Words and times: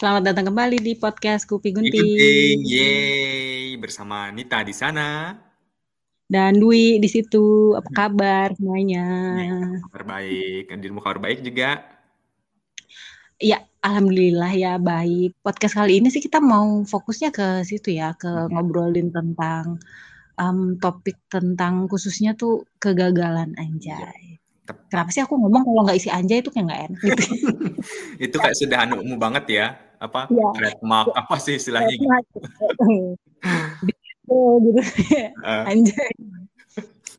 Selamat 0.00 0.32
datang 0.32 0.48
kembali 0.48 0.80
di 0.80 0.96
podcast 0.96 1.44
Kupi 1.44 1.76
Gunting. 1.76 1.92
Gunting. 1.92 2.58
Yeay, 2.64 3.76
bersama 3.76 4.32
Nita 4.32 4.64
di 4.64 4.72
sana. 4.72 5.36
Dan 6.24 6.56
Dwi 6.56 6.96
di 6.96 7.04
situ. 7.04 7.76
Apa 7.76 8.08
kabar 8.08 8.48
semuanya? 8.56 9.04
Ya, 9.36 9.60
kabar 9.84 10.04
baik. 10.08 10.72
Dirimu 10.72 11.04
kabar 11.04 11.20
baik 11.20 11.44
juga? 11.44 11.84
Iya, 13.36 13.60
alhamdulillah 13.84 14.48
ya 14.56 14.80
baik. 14.80 15.36
Podcast 15.44 15.76
kali 15.76 16.00
ini 16.00 16.08
sih 16.08 16.24
kita 16.24 16.40
mau 16.40 16.80
fokusnya 16.80 17.28
ke 17.28 17.60
situ 17.68 17.92
ya, 17.92 18.16
ke 18.16 18.24
hmm. 18.24 18.56
ngobrolin 18.56 19.12
tentang 19.12 19.76
um, 20.40 20.80
topik 20.80 21.20
tentang 21.28 21.92
khususnya 21.92 22.32
tuh 22.40 22.64
kegagalan 22.80 23.52
anjay. 23.60 24.40
Ya. 24.64 24.72
Kenapa 24.88 25.12
sih 25.12 25.20
aku 25.20 25.36
ngomong 25.36 25.68
kalau 25.68 25.84
nggak 25.84 26.00
isi 26.00 26.08
anjay 26.08 26.40
itu 26.40 26.48
kayak 26.48 26.72
nggak 26.72 26.82
enak 26.88 27.00
gitu. 27.04 27.24
itu 28.32 28.36
kayak 28.40 28.56
sudah 28.56 28.88
anumu 28.88 29.20
banget 29.20 29.44
ya 29.52 29.89
apa 30.00 30.26
ya. 30.32 30.48
trademark 30.56 31.12
apa 31.12 31.36
sih 31.36 31.60
istilahnya 31.60 31.92
gitu. 31.92 32.08
gitu. 34.64 34.80
uh. 35.44 35.64
Anjay. 35.68 36.12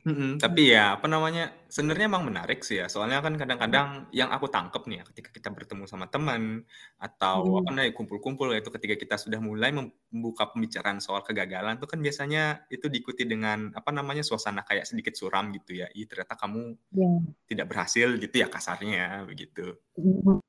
Mm-hmm. 0.02 0.42
Tapi 0.42 0.74
ya 0.74 0.98
apa 0.98 1.06
namanya 1.06 1.54
sebenarnya 1.70 2.10
emang 2.10 2.26
menarik 2.26 2.66
sih 2.66 2.82
ya 2.82 2.90
soalnya 2.90 3.22
kan 3.22 3.38
kadang-kadang 3.38 4.10
yang 4.10 4.34
aku 4.34 4.50
tangkep 4.50 4.90
nih 4.90 4.98
ya 4.98 5.04
ketika 5.14 5.30
kita 5.30 5.50
bertemu 5.54 5.86
sama 5.86 6.10
teman 6.10 6.66
atau 6.98 7.46
mm. 7.46 7.58
apa 7.62 7.70
namanya 7.70 7.94
kumpul-kumpul 7.94 8.50
itu 8.58 8.74
ketika 8.74 8.98
kita 8.98 9.16
sudah 9.22 9.38
mulai 9.38 9.70
membuka 9.70 10.50
pembicaraan 10.50 10.98
soal 10.98 11.22
kegagalan 11.22 11.78
tuh 11.78 11.86
kan 11.86 12.02
biasanya 12.02 12.66
itu 12.74 12.90
diikuti 12.90 13.30
dengan 13.30 13.70
apa 13.78 13.94
namanya 13.94 14.26
suasana 14.26 14.66
kayak 14.66 14.90
sedikit 14.90 15.14
suram 15.14 15.54
gitu 15.54 15.86
ya. 15.86 15.88
Ih 15.94 16.10
ternyata 16.10 16.34
kamu 16.34 16.82
yeah. 16.98 17.22
tidak 17.46 17.70
berhasil 17.70 18.10
gitu 18.18 18.36
ya 18.42 18.50
kasarnya 18.50 19.30
begitu. 19.30 19.78
Mm. 20.02 20.42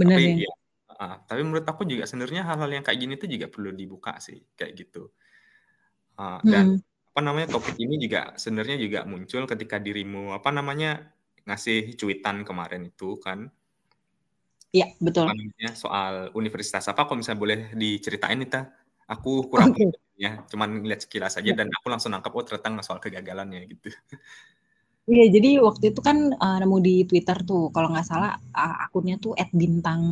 Benar 0.00 0.16
tapi, 0.16 0.48
ya. 0.48 0.52
Uh, 0.98 1.14
tapi 1.30 1.46
menurut 1.46 1.62
aku 1.62 1.86
juga 1.86 2.10
sebenarnya 2.10 2.42
hal-hal 2.42 2.70
yang 2.74 2.82
kayak 2.82 2.98
gini 2.98 3.14
tuh 3.14 3.30
juga 3.30 3.46
perlu 3.46 3.70
dibuka 3.70 4.18
sih 4.18 4.42
kayak 4.58 4.72
gitu. 4.74 5.14
Uh, 6.18 6.42
dan 6.42 6.82
apa 7.14 7.20
namanya 7.22 7.54
topik 7.54 7.78
ini 7.78 7.98
juga 8.02 8.34
sebenarnya 8.34 8.74
juga 8.78 9.06
muncul 9.06 9.46
ketika 9.46 9.78
dirimu 9.78 10.34
apa 10.34 10.50
namanya 10.50 11.14
ngasih 11.46 11.94
cuitan 11.94 12.42
kemarin 12.42 12.90
itu 12.90 13.14
kan 13.22 13.50
Iya 14.68 14.92
betul. 15.00 15.32
Namanya 15.32 15.72
soal 15.72 16.28
universitas 16.36 16.84
apa 16.92 17.08
kalau 17.08 17.24
misalnya 17.24 17.40
boleh 17.40 17.58
diceritain 17.72 18.36
Nita? 18.36 18.68
Aku 19.08 19.48
kurang 19.48 19.72
okay. 19.72 19.88
ya, 20.20 20.44
cuman 20.44 20.84
lihat 20.84 21.08
sekilas 21.08 21.40
aja 21.40 21.48
ya. 21.48 21.56
dan 21.56 21.72
aku 21.72 21.88
langsung 21.88 22.12
nangkap 22.12 22.36
oh 22.36 22.44
ternyata 22.44 22.84
soal 22.84 23.00
kegagalannya 23.00 23.64
gitu. 23.64 23.88
Iya, 25.08 25.32
jadi 25.32 25.64
waktu 25.64 25.96
itu 25.96 26.04
kan 26.04 26.36
uh, 26.36 26.60
nemu 26.60 26.78
di 26.84 27.08
Twitter 27.08 27.40
tuh, 27.48 27.72
kalau 27.72 27.88
nggak 27.88 28.04
salah 28.04 28.36
uh, 28.52 28.76
akunnya 28.84 29.16
tuh 29.16 29.32
@bintang 29.56 30.04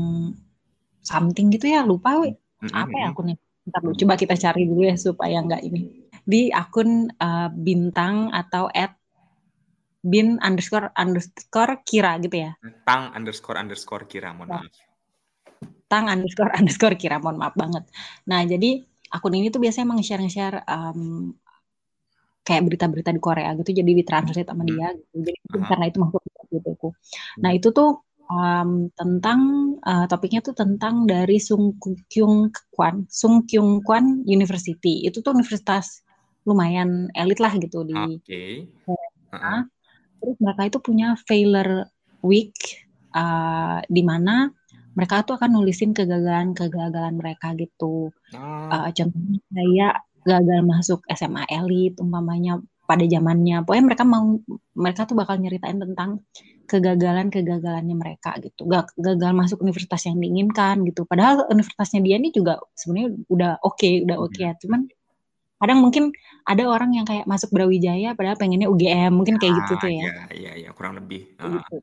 something 1.06 1.54
gitu 1.54 1.70
ya, 1.70 1.86
lupa 1.86 2.18
we. 2.18 2.34
Mm. 2.66 2.74
Apa 2.74 2.94
ya 2.98 3.06
akunnya? 3.14 3.36
Ntar 3.66 3.82
coba 3.82 4.14
kita 4.18 4.34
cari 4.34 4.62
dulu 4.66 4.82
ya 4.86 4.98
supaya 4.98 5.38
nggak 5.42 5.62
ini 5.62 6.06
di 6.26 6.50
akun 6.50 7.06
uh, 7.06 7.48
bintang 7.54 8.34
atau 8.34 8.66
at 8.74 8.98
bin 10.02 10.38
underscore 10.42 10.90
underscore 10.98 11.82
kira 11.86 12.18
gitu 12.18 12.46
ya. 12.46 12.50
Tang 12.82 13.14
underscore 13.14 13.58
underscore 13.58 14.06
kira, 14.10 14.34
mohon 14.34 14.58
maaf. 14.58 14.70
Tang 15.86 16.06
underscore 16.10 16.50
underscore 16.58 16.98
kira, 16.98 17.22
mohon 17.22 17.38
maaf 17.38 17.54
banget. 17.54 17.86
Nah 18.26 18.42
jadi 18.42 18.82
akun 19.10 19.34
ini 19.38 19.50
tuh 19.50 19.62
biasanya 19.62 19.86
emang 19.86 20.02
share-share 20.02 20.62
um, 20.66 21.34
kayak 22.46 22.62
berita-berita 22.62 23.10
di 23.10 23.22
Korea 23.22 23.50
gitu, 23.58 23.70
jadi 23.74 23.90
ditranslate 23.90 24.46
sama 24.46 24.62
dia 24.62 24.94
gitu. 24.94 25.26
Jadi 25.26 25.30
uh 25.34 25.58
-huh. 25.58 25.66
karena 25.66 25.84
itu 25.90 25.98
masuk 25.98 26.22
gitu 26.54 26.68
aku. 26.78 26.88
Nah 27.42 27.50
itu 27.50 27.74
tuh 27.74 28.05
um, 28.26 28.90
tentang 28.94 29.40
uh, 29.82 30.06
topiknya 30.10 30.42
tuh 30.42 30.54
tentang 30.54 31.06
dari 31.06 31.38
Sung 31.42 31.78
Kyung 32.10 32.50
Kwan, 32.70 33.06
Sung 33.10 33.46
Kyung 33.46 33.82
Kwan 33.82 34.22
University. 34.26 35.06
Itu 35.06 35.22
tuh 35.22 35.34
universitas 35.34 36.06
lumayan 36.46 37.10
elit 37.12 37.42
lah 37.42 37.52
gitu 37.58 37.82
di 37.82 37.92
okay. 37.92 38.70
uh-huh. 38.86 39.66
terus 40.22 40.36
mereka 40.38 40.62
itu 40.70 40.78
punya 40.78 41.18
failure 41.26 41.90
week 42.22 42.54
uh, 43.12 43.82
di 43.90 44.06
mana 44.06 44.54
mereka 44.96 45.26
tuh 45.26 45.36
akan 45.36 45.58
nulisin 45.60 45.92
kegagalan-kegagalan 45.92 47.18
mereka 47.18 47.52
gitu 47.58 48.14
uh, 48.32 48.88
contohnya 48.94 49.42
kayak 49.50 49.94
gagal 50.22 50.60
masuk 50.62 51.00
SMA 51.10 51.44
elit 51.50 51.98
umpamanya 51.98 52.62
pada 52.86 53.02
zamannya 53.02 53.66
pokoknya 53.66 53.84
mereka 53.90 54.04
mau 54.06 54.38
mereka 54.78 55.10
tuh 55.10 55.18
bakal 55.18 55.42
nyeritain 55.42 55.82
tentang 55.82 56.22
kegagalan-kegagalannya 56.66 57.96
mereka 57.96 58.36
gitu. 58.42 58.66
Gak 58.66 58.92
gagal 58.98 59.32
masuk 59.32 59.58
universitas 59.62 60.04
yang 60.10 60.18
diinginkan 60.18 60.82
gitu. 60.84 61.06
Padahal 61.06 61.46
universitasnya 61.48 62.02
dia 62.02 62.18
ini 62.18 62.34
juga 62.34 62.58
sebenarnya 62.74 63.10
udah 63.30 63.52
oke 63.62 63.78
okay, 63.78 64.02
udah 64.02 64.16
oke 64.18 64.34
okay, 64.34 64.50
ya. 64.50 64.52
Cuman 64.58 64.90
kadang 65.56 65.80
mungkin 65.80 66.12
ada 66.44 66.68
orang 66.68 66.92
yang 66.92 67.06
kayak 67.08 67.24
masuk 67.24 67.48
Brawijaya 67.48 68.12
padahal 68.12 68.36
pengennya 68.36 68.68
UGM 68.68 69.08
mungkin 69.16 69.40
kayak 69.40 69.56
gitu 69.64 69.72
tuh 69.80 69.88
ya. 69.88 70.04
iya 70.04 70.24
iya 70.36 70.52
ya, 70.68 70.70
kurang 70.76 71.00
lebih. 71.00 71.32
Gitu. 71.32 71.80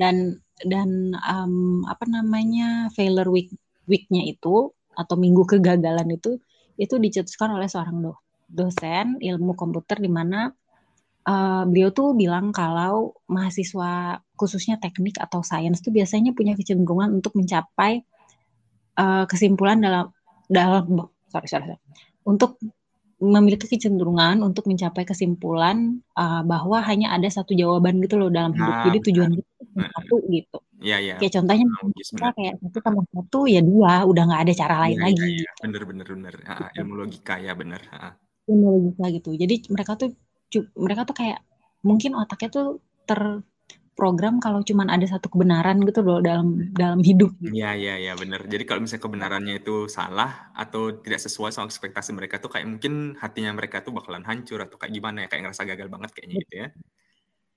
dan 0.00 0.42
dan 0.66 1.14
um, 1.14 1.86
apa 1.86 2.02
namanya 2.08 2.90
failure 2.96 3.30
week 3.30 3.54
weeknya 3.86 4.26
itu 4.26 4.74
atau 4.96 5.14
minggu 5.14 5.46
kegagalan 5.46 6.08
itu 6.10 6.42
itu 6.80 6.94
dicetuskan 6.96 7.54
oleh 7.54 7.68
seorang 7.70 8.02
do, 8.02 8.12
dosen 8.50 9.20
ilmu 9.22 9.54
komputer 9.54 10.02
di 10.02 10.10
mana 10.10 10.50
uh, 11.26 11.62
beliau 11.68 11.90
tuh 11.92 12.16
bilang 12.16 12.52
kalau 12.54 13.16
mahasiswa 13.28 14.22
khususnya 14.38 14.80
teknik 14.80 15.20
atau 15.20 15.44
sains 15.44 15.80
tuh 15.84 15.92
biasanya 15.92 16.32
punya 16.32 16.56
kecenderungan 16.56 17.12
untuk 17.12 17.36
mencapai 17.36 18.04
uh, 18.96 19.24
kesimpulan 19.28 19.80
dalam 19.80 20.12
dalam 20.48 21.10
sorry 21.28 21.48
sorry, 21.48 21.76
sorry 21.76 21.78
untuk 22.24 22.56
memiliki 23.20 23.68
kecenderungan 23.68 24.40
untuk 24.40 24.64
mencapai 24.64 25.04
kesimpulan 25.04 26.00
uh, 26.16 26.40
bahwa 26.40 26.80
hanya 26.80 27.12
ada 27.12 27.28
satu 27.28 27.52
jawaban 27.52 28.00
gitu 28.00 28.16
loh 28.16 28.32
dalam 28.32 28.56
hidup. 28.56 28.72
Nah, 28.80 28.84
Jadi 28.88 28.98
tujuan 29.12 29.30
kita 29.36 29.50
nah, 29.76 29.88
satu 29.92 30.16
gitu. 30.32 30.58
Iya, 30.80 30.96
iya. 31.04 31.14
Kayak 31.20 31.32
contohnya 31.36 31.66
nah, 31.68 31.80
kita 31.92 32.28
kayak 32.32 32.54
satu 32.64 32.78
tambah 32.80 33.04
satu 33.12 33.38
ya 33.44 33.60
dua, 33.60 34.08
udah 34.08 34.22
nggak 34.24 34.42
ada 34.48 34.52
cara 34.56 34.76
lain 34.88 34.96
ya, 34.96 35.04
lagi. 35.04 35.20
Ya, 35.20 35.44
ya. 35.44 35.52
Bener, 35.60 35.82
bener, 35.84 36.06
bener. 36.08 36.34
Uh, 36.48 36.68
ilmu 36.80 36.94
logika 36.96 37.34
ya 37.36 37.52
bener. 37.52 37.80
Uh. 37.92 38.12
Ilmu 38.48 38.66
logika 38.72 39.04
gitu. 39.12 39.30
Jadi 39.36 39.54
mereka 39.68 39.92
tuh 40.00 40.16
mereka 40.74 41.06
tuh 41.06 41.16
kayak 41.16 41.40
mungkin 41.86 42.18
otaknya 42.18 42.48
tuh 42.50 42.68
ter 43.06 43.42
program 44.00 44.40
kalau 44.40 44.64
cuma 44.64 44.88
ada 44.88 45.04
satu 45.04 45.28
kebenaran 45.28 45.76
gitu 45.84 46.00
loh 46.00 46.24
dalam 46.24 46.72
dalam 46.72 47.04
hidup. 47.04 47.36
Iya 47.44 47.76
iya 47.76 47.94
iya 48.00 48.12
benar. 48.16 48.48
Jadi 48.48 48.64
kalau 48.64 48.80
misalnya 48.80 49.04
kebenarannya 49.04 49.54
itu 49.60 49.92
salah 49.92 50.48
atau 50.56 50.96
tidak 51.04 51.20
sesuai 51.20 51.52
sama 51.52 51.68
ekspektasi 51.68 52.16
mereka 52.16 52.40
tuh 52.40 52.48
kayak 52.48 52.64
mungkin 52.64 53.12
hatinya 53.20 53.52
mereka 53.52 53.84
tuh 53.84 53.92
bakalan 53.92 54.24
hancur 54.24 54.64
atau 54.64 54.80
kayak 54.80 54.96
gimana 54.96 55.26
ya 55.26 55.28
kayak 55.28 55.42
ngerasa 55.44 55.68
gagal 55.68 55.88
banget 55.92 56.10
kayaknya 56.16 56.36
gitu 56.48 56.54
ya. 56.64 56.68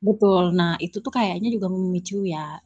Betul. 0.03 0.43
Nah 0.51 0.75
itu 0.83 0.99
tuh 0.99 1.13
kayaknya 1.15 1.47
juga 1.47 1.71
memicu 1.71 2.27
ya 2.27 2.59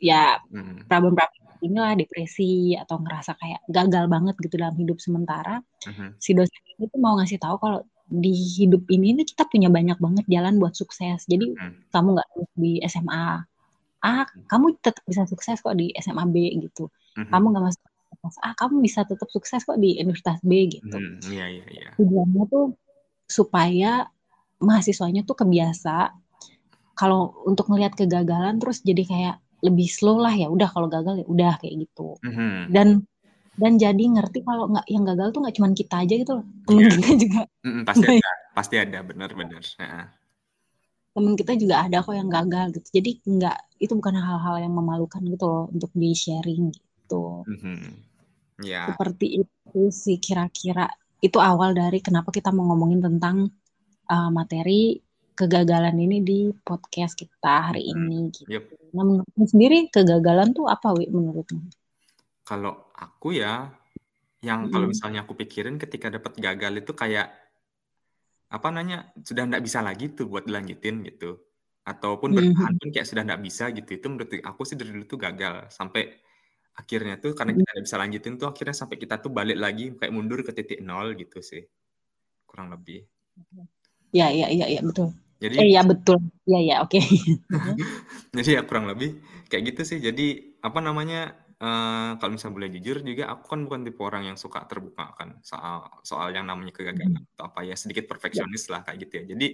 ya 0.00 0.40
hmm. 0.50 0.90
problem-problem 0.90 1.40
inilah 1.60 1.92
depresi 1.92 2.72
atau 2.72 2.98
ngerasa 3.04 3.36
kayak 3.36 3.60
gagal 3.68 4.08
banget 4.08 4.34
gitu 4.42 4.56
dalam 4.58 4.74
hidup 4.74 4.98
sementara. 4.98 5.60
Uh 5.86 5.92
-huh. 5.92 6.10
Si 6.16 6.32
dosen 6.32 6.56
itu 6.80 6.96
mau 6.96 7.14
ngasih 7.20 7.36
tahu 7.36 7.60
kalau 7.60 7.84
di 8.10 8.34
hidup 8.34 8.90
ini 8.90 9.14
nih 9.14 9.26
kita 9.30 9.46
punya 9.46 9.70
banyak 9.70 9.96
banget 10.02 10.26
jalan 10.26 10.58
buat 10.58 10.74
sukses. 10.74 11.22
Jadi 11.30 11.54
hmm. 11.54 11.94
kamu 11.94 12.18
nggak 12.18 12.28
di 12.58 12.82
SMA 12.90 13.46
A, 14.00 14.24
kamu 14.48 14.80
tetap 14.82 15.04
bisa 15.06 15.28
sukses 15.30 15.62
kok 15.62 15.76
di 15.78 15.94
SMA 16.00 16.24
B 16.26 16.50
gitu. 16.58 16.90
Hmm. 17.14 17.30
Kamu 17.30 17.46
nggak 17.54 17.64
masuk 17.70 17.82
universitas 17.84 18.36
A, 18.42 18.50
kamu 18.58 18.74
bisa 18.82 19.00
tetap 19.06 19.28
sukses 19.30 19.60
kok 19.62 19.78
di 19.78 20.00
Universitas 20.02 20.40
B 20.42 20.66
gitu. 20.66 20.96
Hmm. 20.96 21.22
Iya, 21.30 21.46
iya, 21.46 21.64
iya. 21.70 21.88
Tujuannya 22.00 22.44
tuh 22.50 22.74
supaya 23.30 24.08
mahasiswanya 24.60 25.22
tuh 25.22 25.38
kebiasa 25.38 26.12
kalau 26.98 27.32
untuk 27.48 27.72
melihat 27.72 27.96
kegagalan 27.96 28.60
terus 28.60 28.84
jadi 28.84 29.02
kayak 29.08 29.36
lebih 29.60 29.88
slow 29.88 30.20
lah 30.20 30.32
ya 30.32 30.48
udah 30.48 30.68
kalau 30.68 30.88
gagal 30.88 31.24
ya 31.24 31.26
udah 31.28 31.52
kayak 31.60 31.86
gitu. 31.86 32.16
Hmm. 32.24 32.68
Dan 32.72 33.04
dan 33.60 33.76
jadi 33.76 34.00
ngerti 34.00 34.40
kalau 34.40 34.72
nggak 34.72 34.86
yang 34.88 35.04
gagal 35.04 35.28
tuh 35.36 35.40
nggak 35.44 35.56
cuma 35.60 35.68
kita 35.76 35.94
aja 36.00 36.14
gitu 36.16 36.32
loh 36.40 36.46
temen 36.64 36.80
yeah. 36.80 36.92
kita 36.96 37.10
juga 37.20 37.40
mm, 37.60 37.82
pasti 37.84 38.06
ada 38.08 38.30
pasti 38.56 38.74
ada 38.80 38.98
benar-benar 39.04 39.62
nah. 39.76 40.06
temen 41.12 41.32
kita 41.36 41.52
juga 41.60 41.74
ada 41.84 41.96
kok 42.00 42.16
yang 42.16 42.30
gagal 42.32 42.66
gitu 42.80 42.88
jadi 42.96 43.10
nggak 43.20 43.58
itu 43.84 43.92
bukan 43.92 44.16
hal-hal 44.16 44.56
yang 44.64 44.72
memalukan 44.72 45.20
gitu 45.28 45.44
loh 45.44 45.64
untuk 45.68 45.92
di 45.92 46.10
sharing 46.16 46.72
gitu 46.72 47.44
mm-hmm. 47.44 47.80
yeah. 48.64 48.88
seperti 48.88 49.44
itu 49.44 49.80
sih 49.92 50.16
kira-kira 50.16 50.88
itu 51.20 51.36
awal 51.36 51.76
dari 51.76 52.00
kenapa 52.00 52.32
kita 52.32 52.48
mau 52.48 52.72
ngomongin 52.72 53.04
tentang 53.04 53.52
uh, 54.08 54.30
materi 54.32 54.96
kegagalan 55.36 55.96
ini 55.96 56.20
di 56.20 56.38
podcast 56.60 57.16
kita 57.16 57.72
hari 57.72 57.88
ini 57.88 58.28
gitu. 58.28 58.48
Yep. 58.60 58.92
Nah 58.92 59.04
menurutmu 59.08 59.44
sendiri 59.48 59.88
kegagalan 59.88 60.52
tuh 60.52 60.68
apa 60.68 60.92
wi 60.92 61.08
menurutmu? 61.08 61.79
Kalau 62.50 62.90
aku 62.98 63.38
ya, 63.38 63.70
yang 64.42 64.66
kalau 64.74 64.90
misalnya 64.90 65.22
aku 65.22 65.38
pikirin 65.38 65.78
ketika 65.78 66.10
dapat 66.10 66.34
gagal 66.42 66.82
itu 66.82 66.90
kayak, 66.98 67.30
apa 68.50 68.66
namanya, 68.74 69.14
sudah 69.22 69.46
nggak 69.46 69.62
bisa 69.62 69.78
lagi 69.86 70.10
tuh 70.10 70.26
buat 70.26 70.50
dilanjutin 70.50 71.06
gitu. 71.06 71.38
Ataupun 71.86 72.34
bertahan 72.34 72.74
pun 72.74 72.90
kayak 72.90 73.06
sudah 73.06 73.22
nggak 73.22 73.42
bisa 73.46 73.70
gitu. 73.70 73.90
Itu 73.94 74.10
menurut 74.10 74.34
aku 74.42 74.66
sih 74.66 74.74
dari 74.74 74.90
dulu 74.90 75.06
tuh 75.06 75.22
gagal. 75.22 75.70
Sampai 75.70 76.10
akhirnya 76.74 77.22
tuh 77.22 77.38
karena 77.38 77.54
kita 77.54 77.70
nggak 77.70 77.86
bisa 77.86 77.96
lanjutin 78.02 78.34
tuh 78.34 78.48
akhirnya 78.50 78.74
sampai 78.74 78.96
kita 78.98 79.14
tuh 79.22 79.30
balik 79.30 79.58
lagi 79.58 79.94
kayak 79.94 80.10
mundur 80.10 80.42
ke 80.42 80.50
titik 80.50 80.82
nol 80.82 81.14
gitu 81.14 81.38
sih. 81.38 81.62
Kurang 82.50 82.74
lebih. 82.74 83.06
Ya 84.10 84.34
ya 84.34 84.50
ya 84.50 84.66
ya 84.66 84.82
betul. 84.82 85.14
Jadi 85.38 85.54
eh 85.62 85.68
ya 85.70 85.82
betul. 85.86 86.18
Ya 86.50 86.58
ya 86.58 86.76
oke. 86.82 86.98
Jadi 88.36 88.50
ya 88.58 88.62
kurang 88.66 88.90
lebih 88.90 89.22
kayak 89.46 89.74
gitu 89.74 89.82
sih. 89.86 89.98
Jadi 90.02 90.58
apa 90.60 90.82
namanya 90.82 91.38
uh, 91.60 92.16
kalau 92.16 92.30
misalnya 92.34 92.56
boleh 92.56 92.70
jujur 92.74 92.96
juga 93.04 93.24
aku 93.30 93.44
kan 93.52 93.60
bukan 93.68 93.80
tipe 93.86 94.00
orang 94.00 94.32
yang 94.32 94.36
suka 94.40 94.64
terbuka 94.64 95.12
kan 95.14 95.38
soal 95.44 95.86
soal 96.02 96.32
yang 96.32 96.48
namanya 96.48 96.72
kegagalan 96.72 97.22
atau 97.36 97.52
apa 97.52 97.60
ya 97.62 97.76
sedikit 97.76 98.08
perfeksionis 98.08 98.72
lah 98.72 98.82
kayak 98.82 98.98
gitu 99.06 99.12
ya. 99.22 99.24
Jadi 99.36 99.48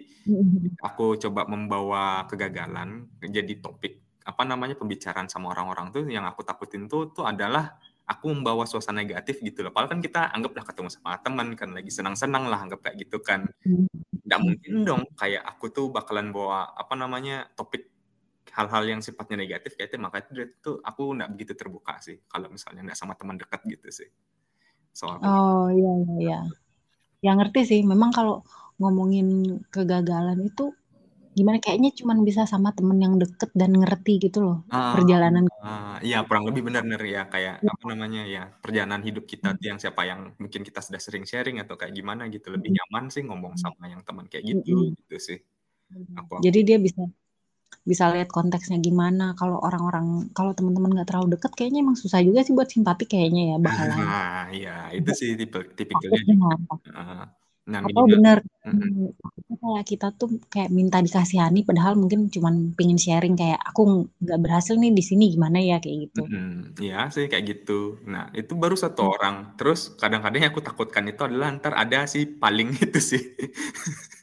aku 0.81 1.19
coba 1.20 1.44
membawa 1.50 2.25
kegagalan 2.31 3.11
jadi 3.20 3.58
topik 3.58 4.06
apa 4.26 4.43
namanya 4.43 4.75
pembicaraan 4.75 5.31
sama 5.31 5.55
orang-orang 5.55 5.94
tuh 5.94 6.03
yang 6.11 6.26
aku 6.26 6.43
takutin 6.43 6.91
tuh 6.91 7.14
tuh 7.14 7.23
adalah 7.23 7.79
aku 8.06 8.31
membawa 8.31 8.67
suasana 8.67 9.03
negatif 9.03 9.43
gitu 9.43 9.67
loh. 9.67 9.75
Padahal 9.75 9.99
kan 9.99 10.00
kita 10.03 10.31
anggaplah 10.31 10.62
ketemu 10.62 10.88
sama 10.91 11.19
teman 11.23 11.55
kan 11.58 11.75
lagi 11.75 11.91
senang-senang 11.91 12.47
lah 12.47 12.62
anggap 12.62 12.87
kayak 12.87 13.06
gitu 13.06 13.19
kan. 13.23 13.50
Nggak 14.26 14.41
mungkin 14.43 14.73
dong 14.87 15.03
kayak 15.19 15.43
aku 15.43 15.70
tuh 15.75 15.91
bakalan 15.91 16.31
bawa 16.31 16.75
apa 16.75 16.94
namanya 16.94 17.50
topik 17.58 17.95
hal-hal 18.56 18.85
yang 18.88 19.00
sifatnya 19.05 19.44
negatif 19.44 19.76
kayak 19.76 19.93
itu 19.93 19.97
makanya 20.00 20.25
itu 20.49 20.56
tuh 20.64 20.76
aku 20.81 21.12
nggak 21.12 21.31
begitu 21.37 21.53
terbuka 21.53 22.00
sih 22.00 22.17
kalau 22.25 22.49
misalnya 22.49 22.88
nggak 22.88 22.99
sama 22.99 23.12
teman 23.14 23.37
dekat 23.37 23.61
gitu 23.69 23.88
sih. 23.93 24.08
Soal 24.97 25.20
oh 25.20 25.69
iya 25.69 25.93
iya 26.00 26.14
iya. 26.25 26.41
Ya 27.20 27.32
ngerti 27.37 27.69
sih. 27.69 27.81
Memang 27.85 28.17
kalau 28.17 28.41
ngomongin 28.81 29.61
kegagalan 29.69 30.41
itu 30.41 30.73
gimana 31.37 31.61
kayaknya 31.61 31.93
cuma 31.93 32.17
bisa 32.25 32.49
sama 32.49 32.73
temen 32.73 32.97
yang 32.97 33.20
deket 33.20 33.53
dan 33.53 33.76
ngerti 33.76 34.17
gitu 34.25 34.41
loh 34.41 34.64
uh, 34.73 34.97
perjalanan 34.97 35.44
uh, 35.61 36.00
iya 36.00 36.25
kurang 36.25 36.49
lebih 36.49 36.64
benar-benar 36.64 37.05
ya 37.05 37.29
kayak 37.29 37.61
ya. 37.61 37.69
apa 37.76 37.85
namanya 37.93 38.25
ya 38.25 38.49
perjalanan 38.49 39.05
hidup 39.05 39.29
kita 39.29 39.53
hmm. 39.53 39.61
yang 39.61 39.76
siapa 39.76 40.08
yang 40.08 40.32
mungkin 40.41 40.64
kita 40.64 40.81
sudah 40.81 40.97
sering 40.97 41.29
sharing 41.29 41.61
atau 41.61 41.76
kayak 41.76 41.93
gimana 41.93 42.25
gitu 42.32 42.49
lebih 42.49 42.73
hmm. 42.73 42.81
nyaman 42.81 43.05
sih 43.12 43.20
ngomong 43.20 43.53
hmm. 43.53 43.61
sama 43.61 43.85
yang 43.85 44.00
teman 44.00 44.25
kayak 44.32 44.49
gitu 44.49 44.88
hmm. 44.88 44.97
gitu 44.97 45.17
sih 45.20 45.38
aku, 46.17 46.41
aku. 46.41 46.41
jadi 46.41 46.61
dia 46.64 46.79
bisa 46.81 47.05
bisa 47.86 48.10
lihat 48.10 48.28
konteksnya 48.34 48.82
gimana. 48.82 49.38
Kalau 49.38 49.62
orang-orang 49.62 50.30
kalau 50.34 50.50
teman-teman 50.52 50.90
nggak 50.94 51.08
terlalu 51.08 51.38
deket 51.38 51.52
kayaknya 51.54 51.86
emang 51.86 51.98
susah 51.98 52.18
juga 52.22 52.42
sih 52.42 52.52
buat 52.52 52.66
simpati 52.66 53.06
kayaknya 53.06 53.42
ya 53.54 53.56
bakalan. 53.64 53.98
Nah 53.98 54.42
iya 54.50 54.76
itu 54.90 55.10
sih 55.14 55.30
tipe 55.38 55.58
tipikalnya 55.78 56.34
uh, 56.90 57.26
Nah, 57.66 57.82
Atau 57.82 58.06
benar 58.06 58.46
mm-hmm. 58.66 59.58
kayak 59.62 59.84
kita 59.86 60.06
tuh 60.14 60.42
kayak 60.50 60.70
minta 60.74 60.98
dikasihani 60.98 61.62
padahal 61.62 61.94
mungkin 61.94 62.28
cuman 62.30 62.74
pingin 62.74 62.98
sharing 62.98 63.38
kayak 63.38 63.58
aku 63.62 64.10
nggak 64.22 64.40
berhasil 64.42 64.74
nih 64.74 64.92
di 64.92 65.02
sini 65.02 65.30
gimana 65.30 65.62
ya 65.62 65.78
kayak 65.78 66.10
gitu. 66.10 66.22
Mm-hmm. 66.26 66.82
Ya 66.82 67.06
sih 67.10 67.30
kayak 67.30 67.44
gitu. 67.46 68.02
Nah 68.04 68.30
itu 68.34 68.52
baru 68.58 68.74
satu 68.74 69.02
hmm. 69.06 69.14
orang. 69.16 69.36
Terus 69.56 69.94
kadang-kadang 69.96 70.40
yang 70.42 70.52
aku 70.52 70.62
takutkan 70.62 71.06
itu 71.08 71.22
adalah 71.24 71.52
ntar 71.56 71.74
ada 71.76 72.04
si 72.10 72.26
paling 72.26 72.74
itu 72.86 73.00
sih. 73.00 73.22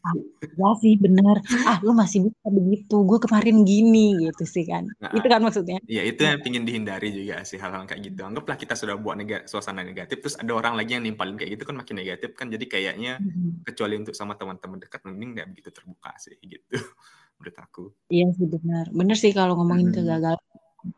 Ah, 0.04 0.16
ya 0.44 0.70
sih 0.84 1.00
benar. 1.00 1.40
Ah 1.64 1.80
lu 1.80 1.96
masih 1.96 2.28
bisa 2.28 2.48
begitu. 2.52 2.96
Gue 3.08 3.20
kemarin 3.24 3.64
gini 3.64 4.20
gitu 4.28 4.44
sih 4.44 4.68
kan. 4.68 4.84
Nah, 5.00 5.12
itu 5.16 5.28
kan 5.28 5.40
maksudnya. 5.40 5.80
Iya 5.88 6.04
itu 6.12 6.22
yang 6.28 6.44
pingin 6.44 6.68
dihindari 6.68 7.10
juga 7.16 7.42
sih 7.48 7.56
hal-hal 7.56 7.88
kayak 7.88 8.02
gitu. 8.12 8.22
Anggaplah 8.28 8.60
kita 8.60 8.76
sudah 8.76 9.00
buat 9.00 9.16
neg- 9.16 9.48
suasana 9.48 9.82
negatif 9.82 10.20
terus 10.20 10.36
ada 10.36 10.52
orang 10.52 10.76
lagi 10.76 11.00
yang 11.00 11.04
nimpalin 11.08 11.40
kayak 11.40 11.56
gitu 11.56 11.64
kan 11.64 11.76
makin 11.80 11.96
negatif 12.00 12.36
kan. 12.36 12.52
Jadi 12.52 12.66
kayaknya 12.68 13.20
hmm 13.20 13.52
kecuali 13.64 13.96
untuk 13.96 14.12
sama 14.12 14.33
teman-teman 14.36 14.78
dekat 14.82 15.02
mending 15.06 15.38
nggak 15.38 15.48
begitu 15.54 15.70
terbuka 15.72 16.12
sih 16.20 16.38
gitu 16.44 16.76
menurut 17.40 17.58
aku 17.60 17.84
iya 18.12 18.28
sih 18.36 18.48
benar 18.48 18.86
benar 18.92 19.18
sih 19.18 19.32
kalau 19.32 19.58
ngomongin 19.60 19.92
hmm. 19.92 19.96
kegagalan 19.98 20.42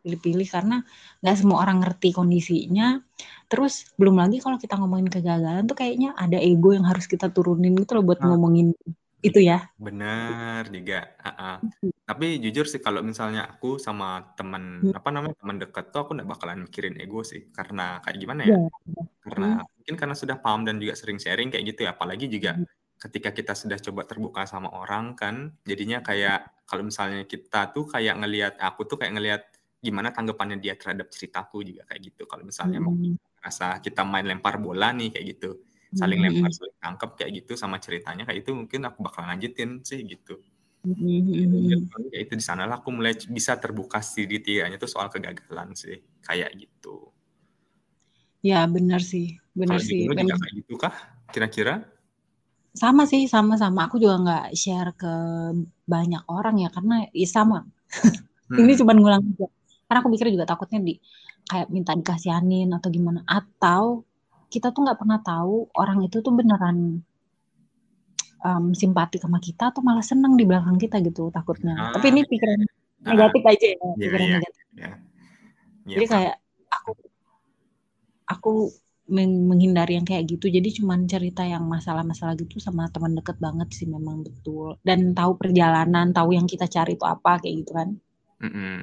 pilih-pilih 0.02 0.50
karena 0.50 0.82
nggak 1.22 1.38
semua 1.38 1.62
orang 1.62 1.86
ngerti 1.86 2.10
kondisinya 2.10 2.98
terus 3.46 3.94
belum 4.02 4.18
lagi 4.18 4.42
kalau 4.42 4.58
kita 4.58 4.82
ngomongin 4.82 5.14
kegagalan 5.14 5.70
tuh 5.70 5.78
kayaknya 5.78 6.18
ada 6.18 6.42
ego 6.42 6.74
yang 6.74 6.90
harus 6.90 7.06
kita 7.06 7.30
turunin 7.30 7.78
gitu 7.78 8.02
loh 8.02 8.04
buat 8.06 8.18
nah, 8.26 8.34
ngomongin 8.34 8.74
itu 9.22 9.42
ya 9.42 9.62
benar 9.78 10.70
juga 10.74 11.14
uh 11.22 11.30
-uh. 11.30 11.56
tapi 12.06 12.42
jujur 12.42 12.66
sih 12.66 12.82
kalau 12.82 13.02
misalnya 13.06 13.46
aku 13.46 13.78
sama 13.78 14.34
teman 14.34 14.90
hmm. 14.90 14.98
apa 14.98 15.10
namanya 15.14 15.36
teman 15.38 15.58
dekat 15.62 15.94
tuh 15.94 16.06
aku 16.06 16.18
nggak 16.18 16.30
bakalan 16.30 16.66
mikirin 16.66 16.98
ego 16.98 17.22
sih 17.22 17.50
karena 17.54 18.02
kayak 18.06 18.18
gimana 18.22 18.42
ya 18.46 18.58
yeah. 18.58 18.70
karena 19.22 19.50
hmm 19.62 19.74
mungkin 19.86 20.02
karena 20.02 20.18
sudah 20.18 20.42
paham 20.42 20.66
dan 20.66 20.82
juga 20.82 20.98
sering 20.98 21.22
sharing 21.22 21.54
kayak 21.54 21.62
gitu 21.70 21.86
ya 21.86 21.94
apalagi 21.94 22.26
juga 22.26 22.58
hmm. 22.58 22.66
Ketika 22.96 23.30
kita 23.36 23.54
sudah 23.54 23.78
coba 23.80 24.08
terbuka 24.08 24.48
sama 24.48 24.72
orang 24.72 25.14
kan 25.14 25.52
jadinya 25.68 26.00
kayak 26.00 26.66
kalau 26.66 26.88
misalnya 26.88 27.28
kita 27.28 27.70
tuh 27.76 27.86
kayak 27.86 28.16
ngelihat 28.24 28.54
aku 28.58 28.88
tuh 28.88 28.98
kayak 28.98 29.14
ngelihat 29.20 29.42
gimana 29.84 30.10
tanggapannya 30.10 30.58
dia 30.58 30.74
terhadap 30.74 31.12
ceritaku 31.12 31.62
juga 31.62 31.86
kayak 31.86 32.02
gitu 32.10 32.24
kalau 32.26 32.42
misalnya 32.42 32.82
hmm. 32.82 32.88
mau 32.88 32.96
rasa 33.44 33.78
kita 33.84 34.02
main 34.02 34.26
lempar 34.26 34.58
bola 34.58 34.90
nih 34.96 35.14
kayak 35.14 35.26
gitu 35.38 35.62
saling 35.94 36.24
hmm. 36.24 36.28
lempar 36.34 36.52
saling 36.56 36.78
tangkap 36.82 37.10
kayak 37.14 37.32
gitu 37.46 37.54
sama 37.54 37.78
ceritanya 37.78 38.26
kayak 38.26 38.42
itu 38.42 38.52
mungkin 38.56 38.82
aku 38.90 39.06
bakal 39.06 39.22
lanjutin 39.28 39.86
sih 39.86 40.02
gitu 40.02 40.42
hmm. 40.88 42.10
ya 42.10 42.20
itu 42.24 42.34
di 42.34 42.42
sanalah 42.42 42.82
aku 42.82 42.90
mulai 42.90 43.14
bisa 43.30 43.60
terbuka 43.62 44.02
sedikit 44.02 44.66
tuh 44.82 44.90
soal 44.90 45.14
kegagalan 45.14 45.78
sih 45.78 46.02
kayak 46.26 46.50
gitu 46.58 47.14
Ya 48.46 48.62
benar 48.70 49.02
sih, 49.02 49.42
benar 49.58 49.82
sih. 49.82 50.06
juga 50.06 50.22
kayak 50.22 50.54
gitu 50.54 50.78
kah 50.78 50.94
kira-kira? 51.34 51.82
Sama 52.76 53.08
sih, 53.08 53.26
sama-sama. 53.32 53.88
Aku 53.88 53.96
juga 53.98 54.20
nggak 54.20 54.46
share 54.52 54.92
ke 55.00 55.14
banyak 55.88 56.24
orang 56.28 56.56
ya 56.60 56.70
karena 56.70 57.08
ya 57.16 57.28
sama. 57.28 57.64
Ini 58.60 58.72
hmm. 58.76 58.80
cuma 58.84 58.92
ngulang 58.94 59.24
aja. 59.24 59.48
Karena 59.88 60.00
aku 60.04 60.10
mikir 60.12 60.28
juga 60.30 60.46
takutnya 60.46 60.80
di 60.84 60.94
kayak 61.48 61.68
minta 61.72 61.96
dikasihanin 61.96 62.70
atau 62.76 62.90
gimana. 62.92 63.24
Atau 63.24 64.04
kita 64.52 64.76
tuh 64.76 64.86
nggak 64.86 65.00
pernah 65.00 65.20
tahu 65.24 65.72
orang 65.74 66.04
itu 66.06 66.20
tuh 66.20 66.34
beneran 66.36 67.00
um, 68.46 68.66
simpati 68.78 69.18
sama 69.18 69.42
kita 69.42 69.74
atau 69.74 69.82
malah 69.82 70.06
seneng 70.06 70.38
di 70.38 70.46
belakang 70.46 70.78
kita 70.78 71.02
gitu 71.02 71.34
takutnya. 71.34 71.74
Ah, 71.74 71.92
Tapi 71.98 72.14
ini 72.14 72.22
pikiran 72.28 72.60
ah, 72.62 73.14
negatif 73.16 73.42
aja 73.42 73.68
ya, 73.74 73.76
iya, 73.76 73.94
pikiran 73.98 74.22
iya, 74.22 74.34
negatif. 74.38 74.54
Iya. 74.76 74.92
Ya, 75.86 75.96
Jadi 75.98 76.06
kayak 76.10 76.36
aku 76.70 76.92
aku 78.26 78.54
menghindari 79.06 80.02
yang 80.02 80.08
kayak 80.08 80.26
gitu. 80.26 80.50
Jadi 80.50 80.82
cuman 80.82 81.06
cerita 81.06 81.46
yang 81.46 81.66
masalah-masalah 81.70 82.34
gitu 82.42 82.58
sama 82.58 82.90
teman 82.90 83.14
deket 83.14 83.38
banget 83.38 83.70
sih 83.74 83.86
memang 83.86 84.26
betul. 84.26 84.82
Dan 84.82 85.14
tahu 85.14 85.38
perjalanan 85.38 86.10
tahu 86.10 86.34
yang 86.34 86.50
kita 86.50 86.66
cari 86.66 86.98
itu 86.98 87.06
apa 87.06 87.38
kayak 87.38 87.56
gitu 87.66 87.72
kan. 87.78 87.90
Mm 88.42 88.52
-hmm. 88.52 88.78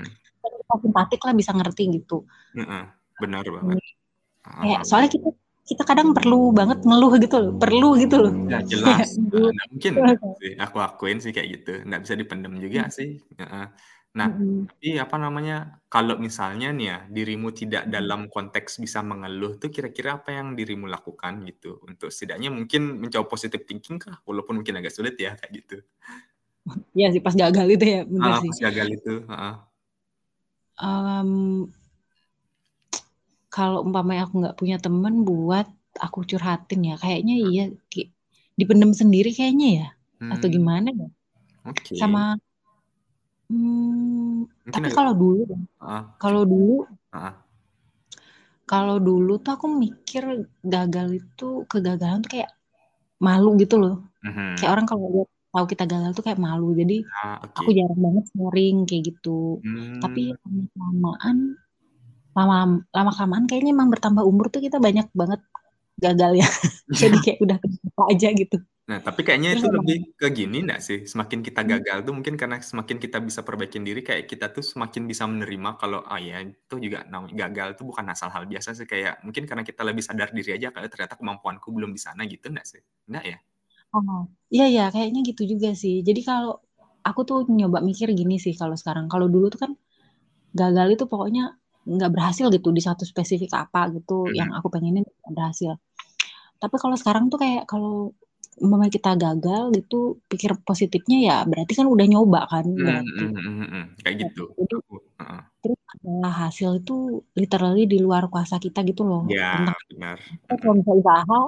simpatik 0.73 1.21
lah 1.23 1.35
bisa 1.35 1.53
ngerti 1.53 2.01
gitu. 2.01 2.25
Mm 2.55 2.65
-hmm. 2.67 2.83
benar 3.21 3.45
banget. 3.47 3.79
Oh. 4.43 4.83
soalnya 4.83 5.07
kita 5.07 5.31
kita 5.63 5.87
kadang 5.87 6.11
perlu 6.11 6.51
banget 6.51 6.83
ngeluh 6.83 7.15
gitu 7.23 7.37
loh 7.39 7.53
perlu 7.55 7.95
gitu 7.99 8.17
loh. 8.19 8.33
Ya 8.51 8.61
jelas. 8.67 9.15
Nah, 9.33 9.65
mungkin 9.71 9.93
sih 10.43 10.53
aku 10.59 10.77
akuin 10.83 11.19
sih 11.23 11.31
kayak 11.31 11.49
gitu. 11.63 11.73
Nggak 11.87 12.01
bisa 12.03 12.15
dipendam 12.19 12.55
juga 12.59 12.87
hmm. 12.87 12.95
sih 12.95 13.23
Nah, 14.13 14.29
mm-hmm. 14.29 14.69
tapi 14.69 14.89
apa 15.01 15.17
namanya, 15.17 15.81
kalau 15.89 16.21
misalnya 16.21 16.69
nih 16.69 16.87
ya, 16.93 16.99
dirimu 17.09 17.49
tidak 17.57 17.89
dalam 17.89 18.29
konteks 18.29 18.77
bisa 18.77 19.01
mengeluh 19.01 19.57
tuh 19.57 19.73
kira-kira 19.73 20.21
apa 20.21 20.37
yang 20.37 20.53
dirimu 20.53 20.85
lakukan 20.85 21.41
gitu? 21.49 21.81
Untuk 21.89 22.13
setidaknya 22.13 22.53
mungkin 22.53 23.01
mencoba 23.01 23.25
positive 23.25 23.65
thinking 23.65 23.97
kah? 23.97 24.21
Walaupun 24.29 24.61
mungkin 24.61 24.77
agak 24.77 24.93
sulit 24.93 25.17
ya 25.17 25.33
kayak 25.41 25.53
gitu. 25.65 25.77
Iya 26.93 27.09
sih 27.17 27.25
pas 27.25 27.33
gagal 27.33 27.67
itu 27.73 27.85
ya, 27.89 28.01
benar 28.05 28.37
ah, 28.37 28.41
sih. 28.45 28.51
pas 28.53 28.61
gagal 28.69 28.89
itu, 29.01 29.15
heeh. 29.25 29.55
Um, 30.77 31.33
kalau 33.49 33.83
umpamanya 33.83 34.29
aku 34.29 34.45
nggak 34.45 34.57
punya 34.61 34.77
temen 34.77 35.25
buat 35.25 35.67
aku 35.99 36.23
curhatin 36.29 36.85
ya, 36.85 36.95
kayaknya 37.01 37.35
hmm. 37.41 37.49
iya 37.49 37.65
dipendem 38.55 38.93
sendiri 38.95 39.33
kayaknya 39.35 39.69
ya, 39.73 39.89
atau 40.37 40.47
hmm. 40.53 40.55
gimana 40.55 40.89
ya? 40.95 41.09
Oke. 41.67 41.99
Sama 41.99 42.39
Hmm, 43.53 44.49
tapi 44.65 44.89
kalau 44.89 45.13
dulu 45.13 45.45
uh. 45.85 46.17
kalau 46.17 46.49
dulu 46.49 46.89
uh. 47.13 47.37
kalau 48.65 48.97
dulu 48.97 49.37
tuh 49.45 49.53
aku 49.61 49.69
mikir 49.69 50.49
gagal 50.65 51.21
itu 51.21 51.69
kegagalan 51.69 52.25
tuh 52.25 52.41
kayak 52.41 52.51
malu 53.21 53.55
gitu 53.61 53.77
loh. 53.77 54.09
Uh-huh. 54.25 54.57
Kayak 54.57 54.71
orang 54.73 54.87
kalau 54.89 55.07
lihat 55.13 55.29
tahu 55.53 55.67
kita 55.69 55.85
gagal 55.85 56.11
tuh 56.17 56.25
kayak 56.25 56.41
malu. 56.41 56.73
Jadi 56.73 57.05
ah, 57.13 57.45
okay. 57.45 57.61
aku 57.61 57.71
jarang 57.77 58.01
banget 58.01 58.25
sharing 58.33 58.77
kayak 58.89 59.03
gitu. 59.13 59.61
Hmm. 59.61 60.01
Tapi 60.01 60.33
lama-lamaan 60.33 61.37
lama 62.33 62.81
lama 62.97 63.11
kelamaan 63.13 63.45
kayaknya 63.45 63.77
emang 63.77 63.93
bertambah 63.93 64.25
umur 64.25 64.49
tuh 64.49 64.65
kita 64.65 64.81
banyak 64.81 65.05
banget 65.13 65.45
gagal 66.01 66.41
ya. 66.41 66.49
Jadi 67.01 67.17
kayak 67.21 67.39
udah 67.45 67.57
aja 68.09 68.29
gitu. 68.33 68.57
Nah, 68.83 68.99
tapi 68.99 69.23
kayaknya 69.23 69.55
itu 69.55 69.71
lebih 69.71 70.19
ke 70.19 70.27
gini 70.35 70.67
enggak 70.67 70.83
sih, 70.83 71.07
semakin 71.07 71.39
kita 71.39 71.63
hmm. 71.63 71.71
gagal 71.71 71.99
tuh 72.03 72.15
mungkin 72.19 72.35
karena 72.35 72.59
semakin 72.59 72.99
kita 72.99 73.23
bisa 73.23 73.47
perbaikin 73.47 73.87
diri, 73.87 74.03
kayak 74.03 74.27
kita 74.27 74.51
tuh 74.51 74.59
semakin 74.59 75.07
bisa 75.07 75.23
menerima 75.31 75.79
kalau, 75.79 76.03
"Oh 76.03 76.19
ya, 76.19 76.43
itu 76.43 76.75
juga 76.83 77.07
namanya 77.07 77.47
gagal 77.47 77.79
tuh 77.79 77.87
bukan 77.87 78.11
asal 78.11 78.27
hal 78.35 78.43
biasa 78.51 78.75
sih." 78.75 78.87
Kayak 78.91 79.23
mungkin 79.23 79.47
karena 79.47 79.63
kita 79.63 79.87
lebih 79.87 80.03
sadar 80.03 80.35
diri 80.35 80.59
aja 80.59 80.75
kalau 80.75 80.91
ternyata 80.91 81.15
kemampuanku 81.15 81.71
belum 81.71 81.95
di 81.95 82.01
sana 82.03 82.27
gitu 82.27 82.51
enggak 82.51 82.67
sih? 82.67 82.83
Enggak 83.07 83.25
ya? 83.31 83.39
Oh, 83.95 84.27
iya 84.51 84.67
ya, 84.67 84.85
kayaknya 84.91 85.21
gitu 85.31 85.47
juga 85.47 85.79
sih. 85.79 86.03
Jadi 86.03 86.21
kalau 86.27 86.59
aku 87.07 87.21
tuh 87.23 87.39
nyoba 87.47 87.79
mikir 87.87 88.11
gini 88.11 88.43
sih 88.43 88.59
kalau 88.59 88.75
sekarang, 88.75 89.07
kalau 89.07 89.31
dulu 89.31 89.47
tuh 89.47 89.63
kan 89.63 89.73
gagal 90.59 90.99
itu 90.99 91.05
pokoknya 91.07 91.55
nggak 91.87 92.11
berhasil 92.15 92.47
gitu 92.51 92.75
di 92.75 92.83
satu 92.83 93.03
spesifik 93.07 93.51
apa 93.55 93.91
gitu 93.95 94.27
hmm. 94.27 94.39
yang 94.39 94.51
aku 94.55 94.71
pengenin 94.71 95.03
berhasil 95.27 95.75
tapi 96.63 96.79
kalau 96.79 96.95
sekarang 96.95 97.27
tuh 97.27 97.43
kayak 97.43 97.67
kalau 97.67 98.15
umpama 98.61 98.93
kita 98.93 99.17
gagal 99.17 99.73
gitu 99.73 100.21
pikir 100.29 100.53
positifnya 100.61 101.19
ya 101.25 101.37
berarti 101.49 101.73
kan 101.73 101.89
udah 101.89 102.07
nyoba 102.07 102.45
kan 102.53 102.69
hmm, 102.69 102.85
berarti 102.85 103.25
hmm, 103.25 103.33
hmm, 103.33 103.67
hmm. 103.69 103.85
kayak 104.05 104.17
gitu 104.29 104.45
jadi, 104.61 104.77
uh. 105.25 105.43
terus 105.65 105.81
adalah 105.97 106.35
hasil 106.49 106.71
itu 106.85 106.97
literally 107.33 107.85
di 107.89 107.99
luar 108.03 108.29
kuasa 108.29 108.61
kita 108.61 108.85
gitu 108.85 109.09
loh 109.09 109.25
ya 109.33 109.57
Tentang, 109.57 109.81
benar 109.89 110.19
kalau 110.61 110.75
bisa 110.77 110.93
usaha 110.93 111.41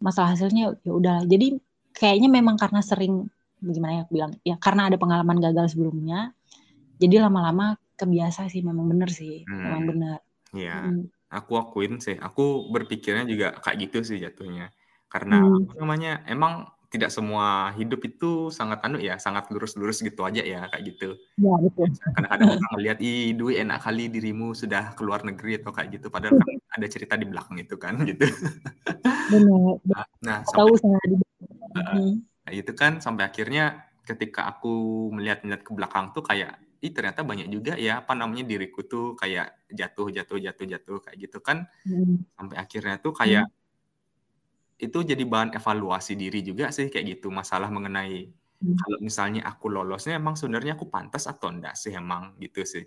masalah 0.00 0.28
hasilnya 0.38 0.78
ya 0.86 0.92
udah 0.94 1.16
jadi 1.26 1.58
kayaknya 1.92 2.28
memang 2.30 2.54
karena 2.54 2.80
sering 2.80 3.26
gimana 3.60 4.00
ya 4.00 4.02
aku 4.06 4.12
bilang 4.16 4.32
ya 4.46 4.56
karena 4.56 4.88
ada 4.88 4.96
pengalaman 4.96 5.38
gagal 5.42 5.76
sebelumnya 5.76 6.32
jadi 6.96 7.26
lama-lama 7.26 7.76
kebiasa 7.98 8.48
sih 8.48 8.64
memang 8.64 8.86
bener 8.88 9.10
sih 9.12 9.44
hmm. 9.44 9.60
memang 9.60 9.82
bener 9.84 10.18
ya 10.56 10.88
hmm. 10.88 11.10
aku 11.28 11.60
akuin 11.60 12.00
sih 12.00 12.16
aku 12.16 12.70
berpikirnya 12.72 13.28
juga 13.28 13.52
kayak 13.60 13.90
gitu 13.90 13.98
sih 14.06 14.18
jatuhnya 14.22 14.72
karena 15.10 15.42
hmm. 15.42 15.66
apa 15.66 15.74
namanya, 15.82 16.12
emang 16.30 16.70
tidak 16.90 17.14
semua 17.14 17.70
hidup 17.78 18.02
itu 18.02 18.50
sangat 18.50 18.82
anu 18.82 18.98
ya, 18.98 19.14
sangat 19.14 19.46
lurus-lurus 19.54 20.02
gitu 20.02 20.26
aja 20.26 20.42
ya, 20.42 20.66
kayak 20.66 20.94
gitu. 20.94 21.14
Ya, 21.38 21.54
betul. 21.62 21.86
Kadang-kadang 22.18 22.48
orang 22.58 22.72
melihat, 22.74 22.98
"Ih, 22.98 23.30
Dwi 23.38 23.62
enak 23.62 23.78
kali 23.78 24.10
dirimu 24.10 24.58
sudah 24.58 24.98
keluar 24.98 25.22
negeri," 25.22 25.62
atau 25.62 25.70
kayak 25.70 25.98
gitu, 25.98 26.10
padahal 26.10 26.42
kan 26.42 26.50
ada 26.50 26.86
cerita 26.90 27.14
di 27.14 27.30
belakang 27.30 27.62
itu 27.62 27.78
kan, 27.78 27.94
gitu. 28.10 28.26
Benar. 29.30 29.78
Nah 29.86 30.06
nah, 30.18 30.38
Tahu 30.42 30.74
sampai 30.78 31.06
uh, 31.78 32.10
itu 32.50 32.72
kan 32.74 32.98
sampai 32.98 33.30
akhirnya 33.30 33.86
ketika 34.02 34.50
aku 34.50 35.06
melihat-melihat 35.14 35.62
ke 35.62 35.70
belakang 35.70 36.10
tuh 36.10 36.26
kayak, 36.26 36.58
ih 36.82 36.90
ternyata 36.90 37.22
banyak 37.22 37.46
juga 37.54 37.78
ya, 37.78 38.02
apa 38.02 38.18
namanya, 38.18 38.42
diriku 38.42 38.82
tuh 38.82 39.14
kayak 39.14 39.70
jatuh 39.70 40.10
jatuh 40.10 40.42
jatuh 40.42 40.66
jatuh, 40.66 40.98
kayak 41.06 41.16
gitu 41.22 41.38
kan. 41.38 41.70
Hmm. 41.86 42.26
Sampai 42.34 42.58
akhirnya 42.58 42.98
tuh 42.98 43.14
kayak 43.14 43.46
hmm 43.46 43.58
itu 44.80 44.98
jadi 45.04 45.20
bahan 45.28 45.52
evaluasi 45.52 46.16
diri 46.16 46.40
juga 46.40 46.72
sih 46.72 46.88
kayak 46.88 47.20
gitu 47.20 47.28
masalah 47.28 47.68
mengenai 47.68 48.32
hmm. 48.64 48.76
kalau 48.80 48.98
misalnya 49.04 49.44
aku 49.44 49.68
lolosnya 49.68 50.16
emang 50.16 50.34
sebenarnya 50.40 50.74
aku 50.74 50.88
pantas 50.88 51.28
atau 51.28 51.52
enggak 51.52 51.76
sih 51.76 51.92
emang 51.92 52.32
gitu 52.40 52.64
sih 52.64 52.84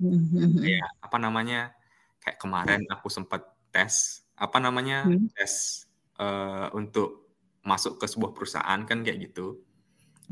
hmm. 0.00 0.64
kayak 0.64 0.88
apa 1.04 1.16
namanya 1.20 1.76
kayak 2.24 2.40
kemarin 2.40 2.80
aku 2.88 3.12
sempat 3.12 3.44
tes 3.68 4.24
apa 4.34 4.58
namanya 4.58 5.04
hmm. 5.04 5.28
tes 5.36 5.84
uh, 6.16 6.72
untuk 6.72 7.28
masuk 7.64 8.00
ke 8.00 8.08
sebuah 8.08 8.32
perusahaan 8.32 8.80
kan 8.88 9.04
kayak 9.04 9.28
gitu 9.28 9.60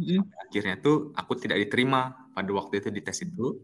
hmm. 0.01 0.25
akhirnya 0.49 0.81
tuh 0.81 1.13
aku 1.13 1.37
tidak 1.37 1.69
diterima 1.69 2.33
pada 2.33 2.51
waktu 2.57 2.81
itu 2.81 2.89
di 2.89 3.05
tes 3.05 3.21
itu 3.21 3.61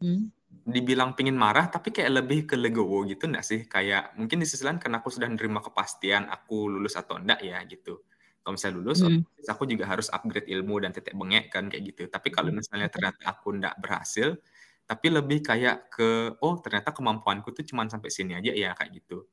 hmm 0.00 0.35
dibilang 0.66 1.14
pingin 1.14 1.38
marah 1.38 1.70
tapi 1.70 1.94
kayak 1.94 2.10
lebih 2.10 2.50
ke 2.50 2.58
legowo 2.58 3.06
gitu 3.06 3.30
enggak 3.30 3.46
sih? 3.46 3.60
Kayak 3.70 4.18
mungkin 4.18 4.42
di 4.42 4.46
sisi 4.50 4.66
lain 4.66 4.82
karena 4.82 4.98
aku 4.98 5.14
sudah 5.14 5.30
menerima 5.30 5.62
kepastian 5.62 6.26
aku 6.26 6.66
lulus 6.66 6.98
atau 6.98 7.22
enggak 7.22 7.38
ya 7.46 7.62
gitu. 7.70 8.02
Kalau 8.42 8.54
misalnya 8.54 8.76
lulus, 8.78 8.98
hmm. 9.02 9.46
aku 9.46 9.62
juga 9.66 9.90
harus 9.90 10.06
upgrade 10.10 10.46
ilmu 10.46 10.82
dan 10.82 10.90
titik 10.94 11.14
bengek 11.14 11.50
kan 11.50 11.70
kayak 11.70 11.82
gitu. 11.94 12.02
Tapi 12.10 12.28
kalau 12.34 12.50
hmm. 12.50 12.62
misalnya 12.62 12.90
ternyata 12.90 13.18
aku 13.26 13.54
enggak 13.54 13.74
berhasil, 13.78 14.38
tapi 14.86 15.06
lebih 15.10 15.42
kayak 15.42 15.90
ke 15.90 16.34
oh 16.42 16.58
ternyata 16.62 16.94
kemampuanku 16.94 17.50
tuh 17.50 17.66
cuma 17.66 17.86
sampai 17.90 18.10
sini 18.10 18.38
aja 18.38 18.50
ya 18.50 18.70
kayak 18.74 19.02
gitu. 19.02 19.26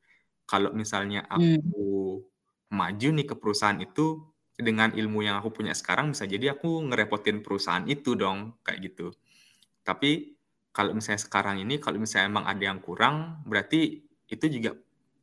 Kalau 0.46 0.70
misalnya 0.74 1.26
aku 1.30 1.50
hmm. 2.22 2.74
maju 2.74 3.08
nih 3.14 3.26
ke 3.26 3.36
perusahaan 3.38 3.78
itu 3.82 4.22
dengan 4.54 4.94
ilmu 4.94 5.26
yang 5.26 5.42
aku 5.42 5.50
punya 5.62 5.74
sekarang 5.74 6.14
bisa 6.14 6.30
jadi 6.30 6.54
aku 6.54 6.90
ngerepotin 6.90 7.42
perusahaan 7.42 7.86
itu 7.90 8.14
dong 8.14 8.58
kayak 8.66 8.94
gitu. 8.94 9.14
Tapi 9.82 10.38
kalau 10.74 10.92
misalnya 10.98 11.22
sekarang 11.22 11.62
ini 11.62 11.78
kalau 11.78 12.02
misalnya 12.02 12.34
emang 12.34 12.46
ada 12.50 12.64
yang 12.66 12.82
kurang 12.82 13.46
berarti 13.46 14.02
itu 14.26 14.46
juga 14.50 14.74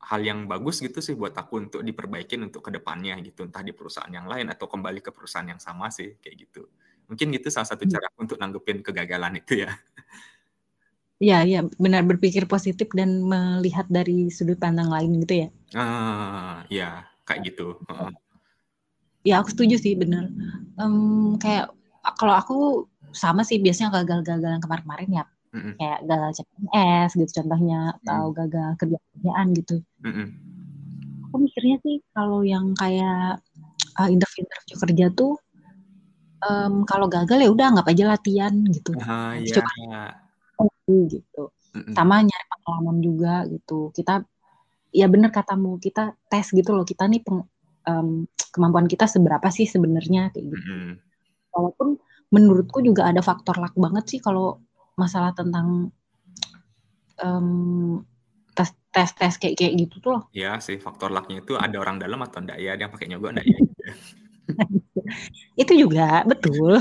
hal 0.01 0.23
yang 0.23 0.47
bagus 0.47 0.81
gitu 0.81 1.03
sih 1.03 1.19
buat 1.19 1.35
aku 1.35 1.69
untuk 1.69 1.81
diperbaikin 1.83 2.41
untuk 2.47 2.65
ke 2.65 2.71
depannya 2.73 3.19
gitu 3.21 3.45
entah 3.45 3.61
di 3.61 3.75
perusahaan 3.75 4.09
yang 4.09 4.31
lain 4.31 4.49
atau 4.49 4.71
kembali 4.71 5.03
ke 5.03 5.11
perusahaan 5.11 5.45
yang 5.45 5.61
sama 5.61 5.91
sih 5.91 6.17
kayak 6.23 6.49
gitu 6.49 6.71
mungkin 7.11 7.35
gitu 7.35 7.51
salah 7.51 7.67
satu 7.67 7.85
hmm. 7.85 7.93
cara 7.93 8.07
untuk 8.17 8.39
nanggepin 8.39 8.81
kegagalan 8.81 9.43
itu 9.43 9.67
ya 9.67 9.71
Iya, 11.21 11.45
iya, 11.45 11.61
benar 11.77 12.09
berpikir 12.09 12.49
positif 12.49 12.89
dan 12.97 13.21
melihat 13.21 13.85
dari 13.93 14.33
sudut 14.33 14.57
pandang 14.57 14.89
lain 14.89 15.21
gitu 15.21 15.45
ya. 15.45 15.49
Ah, 15.77 16.65
ya, 16.73 17.05
kayak 17.29 17.53
gitu. 17.53 17.77
Ya, 19.21 19.45
aku 19.45 19.53
setuju 19.53 19.77
sih, 19.77 20.01
benar. 20.01 20.33
Um, 20.81 21.37
kayak 21.37 21.77
kalau 22.17 22.35
aku 22.41 22.57
sama 23.13 23.45
sih 23.45 23.61
biasanya 23.61 24.01
gagal-gagalan 24.01 24.65
kemarin-kemarin 24.65 25.21
ya 25.21 25.25
mm-hmm. 25.55 25.73
kayak 25.79 25.99
gagal 26.07 26.31
CPNS 26.41 27.11
gitu 27.19 27.31
contohnya 27.43 27.81
atau 28.03 28.23
mm. 28.31 28.35
gagal 28.37 28.71
kerja 28.79 28.99
kerjaan 28.99 29.47
gitu 29.55 29.77
mm-hmm. 30.07 30.27
aku 31.31 31.37
mikirnya 31.43 31.77
sih 31.83 31.97
kalau 32.15 32.41
yang 32.47 32.73
kayak 32.79 33.43
uh, 33.99 34.09
interview 34.09 34.47
interview 34.47 34.77
kerja 34.79 35.07
tuh 35.15 35.35
um, 36.47 36.87
kalau 36.87 37.07
gagal 37.11 37.39
ya 37.39 37.51
udah 37.51 37.67
nggak 37.77 37.91
aja 37.91 38.05
latihan 38.17 38.55
gitu 38.71 38.95
uh, 38.99 39.35
coba 39.37 39.73
gitu 40.91 41.45
mm-hmm. 41.75 41.95
sama 41.95 42.23
nyari 42.25 42.47
pengalaman 42.51 42.99
juga 43.01 43.35
gitu 43.49 43.95
kita 43.95 44.27
ya 44.91 45.07
bener 45.07 45.31
katamu 45.31 45.79
kita 45.79 46.19
tes 46.27 46.51
gitu 46.51 46.75
loh 46.75 46.83
kita 46.83 47.07
nih 47.07 47.23
peng, 47.23 47.47
um, 47.87 48.27
kemampuan 48.51 48.91
kita 48.91 49.07
seberapa 49.07 49.47
sih 49.55 49.71
sebenarnya 49.71 50.35
kayak 50.35 50.45
gitu 50.51 50.59
mm-hmm. 50.59 50.93
walaupun 51.55 51.89
menurutku 52.31 52.79
juga 52.83 53.11
ada 53.11 53.23
faktor 53.23 53.59
luck 53.59 53.75
banget 53.75 54.05
sih 54.07 54.21
kalau 54.23 54.63
masalah 55.01 55.33
tentang 55.33 55.89
um, 57.25 58.05
tes 58.53 58.69
tes 58.93 59.11
tes 59.17 59.35
kayak 59.41 59.57
kayak 59.57 59.73
gitu 59.89 59.97
tuh 60.05 60.11
loh. 60.21 60.23
Iya 60.37 60.61
sih 60.61 60.77
faktor 60.77 61.09
lucknya 61.09 61.41
itu 61.41 61.57
ada 61.57 61.77
orang 61.81 61.97
dalam 61.97 62.21
atau 62.21 62.45
enggak 62.45 62.59
ya, 62.61 62.77
ada 62.77 62.83
yang 62.85 62.93
pakai 62.93 63.09
nyogok 63.09 63.31
enggak 63.33 63.47
ya. 63.49 63.59
itu 65.63 65.73
juga 65.81 66.27
betul. 66.29 66.77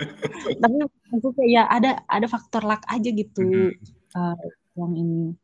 Tapi 0.62 0.74
maksudnya 1.10 1.46
ya 1.50 1.62
ada 1.66 1.90
ada 2.06 2.26
faktor 2.30 2.62
luck 2.62 2.86
aja 2.86 3.08
gitu 3.10 3.42
mm-hmm. 3.42 4.14
uh, 4.14 4.46
yang 4.76 4.92
ini 4.94 5.34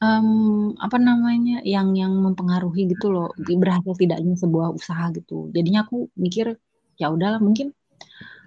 um, 0.00 0.72
apa 0.80 0.96
namanya 0.96 1.60
yang 1.62 1.92
yang 1.94 2.12
mempengaruhi 2.12 2.88
gitu 2.90 3.12
loh 3.12 3.30
berhasil 3.36 3.94
tidaknya 3.96 4.34
sebuah 4.36 4.74
usaha 4.74 5.12
gitu. 5.14 5.52
Jadinya 5.52 5.86
aku 5.86 6.08
mikir 6.16 6.56
ya 7.00 7.08
udahlah 7.08 7.40
mungkin 7.40 7.72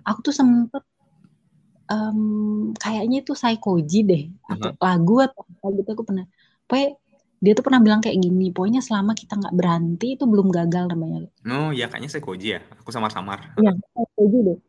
aku 0.05 0.19
tuh 0.29 0.35
sempet 0.35 0.83
um, 1.89 2.71
kayaknya 2.77 3.23
itu 3.25 3.33
Saikoji 3.35 3.99
deh 4.05 4.23
atau 4.47 4.71
lagu 4.79 5.15
atau 5.23 5.41
apa 5.43 5.67
gitu 5.75 5.89
aku 5.95 6.03
pernah 6.05 6.25
pokoknya 6.67 6.89
dia 7.43 7.51
tuh 7.59 7.65
pernah 7.67 7.83
bilang 7.83 7.99
kayak 7.99 8.23
gini 8.23 8.55
pokoknya 8.55 8.79
selama 8.79 9.11
kita 9.19 9.35
nggak 9.35 9.51
berhenti 9.51 10.15
itu 10.15 10.23
belum 10.23 10.47
gagal 10.47 10.95
namanya. 10.95 11.27
Oh 11.43 11.75
ya 11.75 11.91
kayaknya 11.91 12.09
Saikoji 12.11 12.47
ya 12.55 12.61
aku 12.79 12.87
samar-samar. 12.87 13.59
Iya 13.59 13.75
Saikoji 13.75 14.37
deh. 14.47 14.59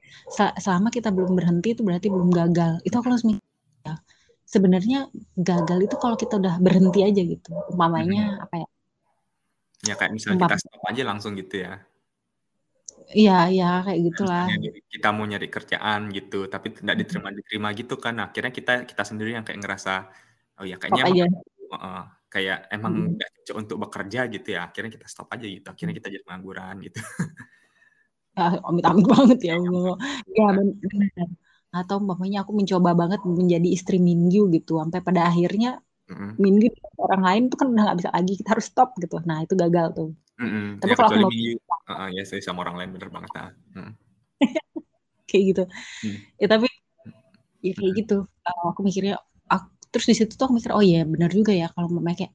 Selama 0.59 0.91
kita 0.91 1.15
belum 1.15 1.39
berhenti 1.39 1.79
itu 1.79 1.87
berarti 1.87 2.11
belum 2.11 2.35
gagal. 2.35 2.83
Itu 2.83 2.99
aku 2.99 3.15
langsung 3.15 3.39
ya 3.87 3.95
sebenarnya 4.43 5.07
gagal 5.39 5.79
itu 5.87 5.95
kalau 6.03 6.19
kita 6.19 6.35
udah 6.43 6.59
berhenti 6.59 7.07
aja 7.07 7.23
gitu 7.23 7.51
umpamanya 7.71 8.43
hmm. 8.43 8.45
apa 8.45 8.55
ya? 8.59 8.69
Ya 9.85 9.95
kayak 9.95 10.13
misalnya 10.17 10.39
kita 10.43 10.57
stop 10.59 10.83
aja 10.91 11.03
langsung 11.07 11.39
gitu 11.39 11.63
ya 11.63 11.79
Iya 13.13 13.53
iya, 13.53 13.65
kayak 13.85 14.01
gitulah. 14.01 14.45
kita 14.89 15.09
mau 15.13 15.25
nyari 15.29 15.49
kerjaan 15.53 16.09
gitu, 16.17 16.49
tapi 16.49 16.73
tidak 16.73 16.97
diterima-diterima 17.05 17.69
gitu 17.77 17.95
kan, 18.01 18.15
akhirnya 18.25 18.53
kita 18.55 18.73
kita 18.89 19.03
sendiri 19.05 19.37
yang 19.37 19.45
kayak 19.45 19.61
ngerasa, 19.61 19.93
"Oh 20.57 20.65
ya 20.65 20.81
kayaknya 20.81 21.29
emang 21.29 21.37
uh, 21.77 22.05
kayak 22.33 22.59
emang 22.73 22.95
hmm. 23.13 23.21
cocok 23.21 23.57
untuk 23.61 23.77
bekerja," 23.85 24.21
gitu 24.33 24.49
ya, 24.57 24.61
akhirnya 24.73 24.91
kita 24.97 25.07
stop 25.11 25.29
aja 25.37 25.45
gitu, 25.45 25.67
akhirnya 25.69 25.95
kita 26.01 26.09
jadi 26.09 26.25
pengangguran 26.25 26.75
gitu. 26.81 26.99
Ya, 28.35 28.45
amit-amit 28.69 29.05
banget 29.05 29.39
ya 29.43 29.55
Allah. 29.61 29.97
Ya 30.33 30.47
benar. 30.57 31.29
Atau 31.75 31.95
umpamanya 32.01 32.47
aku 32.47 32.53
mencoba 32.57 32.91
banget 32.97 33.21
menjadi 33.27 33.69
istri 33.69 34.01
Minggu 34.01 34.49
gitu, 34.55 34.81
sampai 34.81 35.05
pada 35.05 35.29
akhirnya 35.29 35.83
mm 36.09 36.41
Minggu 36.41 36.69
orang 37.01 37.23
lain 37.25 37.43
tuh 37.53 37.57
kan 37.61 37.67
udah 37.73 37.83
nggak 37.91 37.99
bisa 38.01 38.11
lagi, 38.17 38.33
kita 38.41 38.49
harus 38.57 38.67
stop 38.71 38.97
gitu. 39.03 39.21
Nah 39.29 39.45
itu 39.45 39.55
gagal 39.57 39.87
tuh. 39.93 40.11
Mm-mm. 40.45 40.67
Tapi 40.81 40.93
ya, 40.93 40.97
kalau 40.97 41.09
aku 41.09 41.19
mau 41.25 41.33
uh, 41.97 42.09
ya 42.13 42.23
saya 42.29 42.41
sama 42.45 42.63
orang 42.69 42.77
lain 42.81 42.91
bener 42.95 43.09
banget 43.09 43.31
nah. 43.33 43.51
Hmm. 43.75 43.93
kayak 45.29 45.45
gitu. 45.51 45.65
Hmm. 46.05 46.19
Ya 46.39 46.47
tapi 46.53 46.69
ya 47.65 47.73
kayak 47.73 47.93
hmm. 47.93 48.01
gitu. 48.05 48.19
Uh, 48.45 48.65
aku 48.71 48.81
mikirnya 48.85 49.17
aku, 49.49 49.67
terus 49.89 50.07
di 50.11 50.15
situ 50.15 50.33
tuh 50.37 50.45
aku 50.47 50.55
mikir 50.61 50.73
oh 50.77 50.85
iya 50.85 51.03
benar 51.09 51.33
juga 51.33 51.53
ya 51.57 51.73
kalau 51.73 51.89
mau 51.89 52.05
kayak 52.13 52.33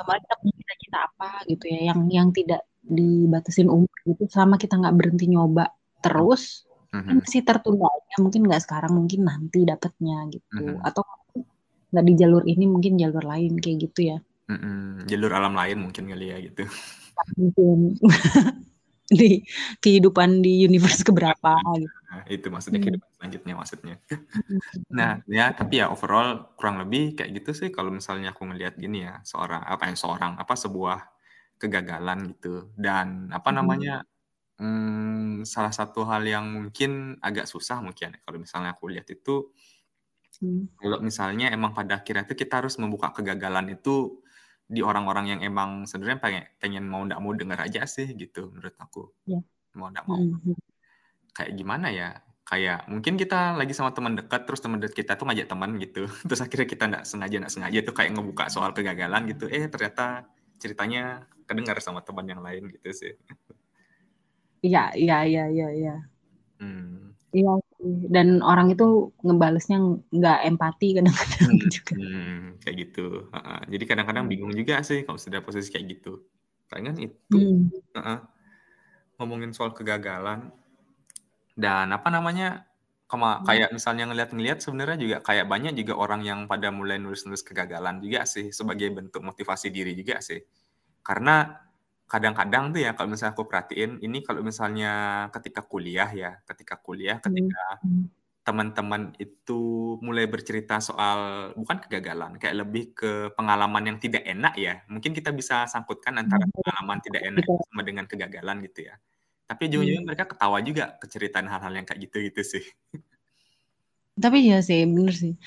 coba 0.00 0.16
kita 0.16 0.34
punya 0.40 0.54
cita-cita 0.56 0.98
apa 1.12 1.30
gitu 1.44 1.64
ya 1.68 1.80
yang 1.92 2.00
yang 2.08 2.28
tidak 2.32 2.64
dibatasin 2.80 3.68
umur 3.68 3.92
gitu 4.08 4.24
selama 4.32 4.56
kita 4.56 4.80
nggak 4.80 4.96
berhenti 4.96 5.26
nyoba 5.28 5.68
terus 6.00 6.64
mm-hmm. 6.90 7.06
kan 7.06 7.16
masih 7.20 7.42
tertunda 7.44 7.90
ya 8.08 8.16
mungkin 8.24 8.40
nggak 8.48 8.62
sekarang 8.64 8.92
mungkin 8.96 9.20
nanti 9.28 9.68
dapatnya 9.68 10.16
gitu 10.32 10.56
mm-hmm. 10.56 10.88
atau 10.88 11.04
nggak 11.90 12.04
di 12.06 12.14
jalur 12.16 12.42
ini 12.46 12.64
mungkin 12.70 12.96
jalur 12.96 13.24
lain 13.26 13.58
kayak 13.60 13.78
gitu 13.90 14.00
ya 14.14 14.18
Mm-mm, 14.50 15.06
jalur 15.06 15.30
alam 15.30 15.54
lain 15.54 15.78
mungkin 15.78 16.10
kali 16.10 16.34
ya 16.34 16.36
gitu. 16.42 16.66
Mungkin. 17.38 17.94
di 19.10 19.42
kehidupan 19.82 20.38
di 20.38 20.62
universe 20.70 21.02
keberapa 21.02 21.58
gitu. 21.82 21.98
Nah, 22.10 22.22
itu 22.30 22.46
maksudnya 22.46 22.78
hmm. 22.78 22.86
kehidupan 22.86 23.10
selanjutnya 23.18 23.54
maksudnya. 23.58 23.96
nah, 24.98 25.10
ya 25.26 25.50
tapi 25.50 25.82
ya 25.82 25.90
overall 25.90 26.54
kurang 26.54 26.78
lebih 26.78 27.18
kayak 27.18 27.42
gitu 27.42 27.50
sih 27.50 27.68
kalau 27.74 27.90
misalnya 27.90 28.30
aku 28.30 28.46
ngelihat 28.46 28.78
gini 28.78 29.02
ya, 29.06 29.18
seorang 29.26 29.66
apa 29.66 29.90
yang 29.90 29.98
seorang 29.98 30.38
apa 30.38 30.54
sebuah 30.54 30.98
kegagalan 31.60 32.32
gitu 32.32 32.72
dan 32.78 33.28
apa 33.34 33.52
namanya 33.52 34.06
hmm, 34.56 35.44
salah 35.44 35.74
satu 35.74 36.08
hal 36.08 36.24
yang 36.24 36.48
mungkin 36.48 37.20
agak 37.20 37.44
susah 37.44 37.84
mungkin 37.84 38.16
ya, 38.16 38.18
kalau 38.24 38.38
misalnya 38.40 38.72
aku 38.72 38.88
lihat 38.88 39.06
itu 39.12 39.52
hmm. 40.40 40.80
kalau 40.80 40.98
misalnya 41.04 41.52
emang 41.52 41.76
pada 41.76 42.00
akhirnya 42.00 42.24
itu 42.24 42.32
kita 42.32 42.64
harus 42.64 42.80
membuka 42.80 43.12
kegagalan 43.12 43.76
itu 43.76 44.24
di 44.70 44.80
orang-orang 44.86 45.34
yang 45.34 45.40
emang 45.42 45.82
sebenarnya 45.82 46.22
pengen, 46.22 46.44
pengen 46.62 46.84
mau 46.86 47.02
ndak 47.02 47.18
mau 47.18 47.34
dengar 47.34 47.58
aja 47.66 47.82
sih 47.90 48.06
gitu 48.14 48.54
menurut 48.54 48.78
aku. 48.78 49.10
Yeah. 49.26 49.42
mau 49.74 49.90
ndak 49.90 50.06
mau. 50.06 50.18
Mm-hmm. 50.18 50.56
kayak 51.34 51.52
gimana 51.58 51.90
ya? 51.90 52.22
Kayak 52.46 52.86
mungkin 52.90 53.14
kita 53.18 53.58
lagi 53.58 53.74
sama 53.74 53.90
teman 53.94 54.14
dekat 54.14 54.46
terus 54.46 54.62
teman 54.62 54.78
dekat 54.78 55.02
kita 55.02 55.18
tuh 55.18 55.26
ngajak 55.26 55.46
teman 55.50 55.78
gitu. 55.78 56.06
Terus 56.26 56.42
akhirnya 56.42 56.66
kita 56.66 56.84
ndak 56.90 57.02
sengaja 57.06 57.36
ndak 57.38 57.52
sengaja 57.54 57.78
tuh 57.86 57.94
kayak 57.94 58.10
ngebuka 58.18 58.50
soal 58.50 58.74
kegagalan 58.74 59.22
gitu. 59.30 59.46
Eh 59.46 59.70
ternyata 59.70 60.26
ceritanya 60.58 61.30
kedengar 61.46 61.78
sama 61.78 62.02
teman 62.02 62.26
yang 62.26 62.42
lain 62.42 62.66
gitu 62.74 62.90
sih. 62.90 63.14
Iya 64.66 64.90
iya 64.98 65.18
iya 65.22 65.44
iya 65.46 65.68
iya. 65.70 65.96
Hmm. 66.58 67.14
iya 67.30 67.54
dan 67.84 68.44
orang 68.44 68.72
itu 68.76 69.08
ngebalesnya 69.24 69.80
nggak 70.12 70.38
empati 70.52 70.88
kadang-kadang 71.00 71.50
hmm, 71.56 71.68
juga. 71.72 71.94
Hmm, 71.96 72.44
kayak 72.60 72.76
gitu. 72.76 73.06
Uh, 73.32 73.62
jadi 73.72 73.84
kadang-kadang 73.88 74.24
hmm. 74.28 74.32
bingung 74.32 74.52
juga 74.52 74.84
sih 74.84 75.08
kalau 75.08 75.16
sudah 75.16 75.40
posisi 75.40 75.72
kayak 75.72 75.98
gitu. 75.98 76.20
Kan 76.68 76.92
itu 77.00 77.16
hmm. 77.32 77.96
uh, 77.96 78.20
ngomongin 79.16 79.56
soal 79.56 79.72
kegagalan 79.72 80.52
dan 81.56 81.92
apa 81.92 82.08
namanya 82.12 82.68
kema 83.10 83.40
hmm. 83.40 83.44
kayak 83.48 83.68
misalnya 83.74 84.04
ngeliat-ngeliat 84.12 84.58
sebenarnya 84.62 84.96
juga 85.00 85.16
kayak 85.24 85.50
banyak 85.50 85.74
juga 85.74 85.98
orang 85.98 86.22
yang 86.22 86.40
pada 86.46 86.70
mulai 86.70 87.00
nulis-nulis 87.00 87.42
kegagalan 87.42 87.98
juga 87.98 88.22
sih 88.28 88.54
sebagai 88.54 88.92
bentuk 88.92 89.24
motivasi 89.24 89.72
diri 89.72 89.96
juga 89.96 90.20
sih. 90.20 90.38
Karena 91.00 91.48
kadang-kadang 92.10 92.74
tuh 92.74 92.82
ya 92.82 92.90
kalau 92.98 93.14
misalnya 93.14 93.32
aku 93.38 93.46
perhatiin 93.46 94.02
ini 94.02 94.18
kalau 94.26 94.42
misalnya 94.42 94.92
ketika 95.30 95.62
kuliah 95.62 96.10
ya, 96.10 96.30
ketika 96.42 96.74
kuliah, 96.82 97.22
hmm, 97.22 97.24
ketika 97.30 97.62
hmm. 97.86 98.04
teman-teman 98.42 99.02
itu 99.22 99.60
mulai 100.02 100.26
bercerita 100.26 100.82
soal 100.82 101.50
bukan 101.54 101.78
kegagalan, 101.86 102.34
kayak 102.42 102.66
lebih 102.66 102.84
ke 102.98 103.30
pengalaman 103.38 103.94
yang 103.94 103.98
tidak 104.02 104.26
enak 104.26 104.58
ya. 104.58 104.82
Mungkin 104.90 105.14
kita 105.14 105.30
bisa 105.30 105.70
sangkutkan 105.70 106.18
antara 106.18 106.42
hmm, 106.42 106.54
pengalaman 106.58 106.98
tidak 106.98 107.22
enak 107.30 107.46
sama 107.46 107.82
dengan 107.86 108.04
kegagalan 108.10 108.58
gitu 108.66 108.90
ya. 108.90 108.98
Tapi 109.46 109.70
ujung-ujungnya 109.70 110.02
mereka 110.02 110.24
ketawa 110.26 110.58
juga 110.66 110.98
keceritaan 110.98 111.46
hal-hal 111.46 111.72
yang 111.78 111.86
kayak 111.86 112.10
gitu 112.10 112.26
gitu 112.26 112.42
sih. 112.42 112.64
Tapi 114.18 114.50
ya 114.50 114.58
sih, 114.66 114.82
bener 114.82 115.14
sih 115.14 115.38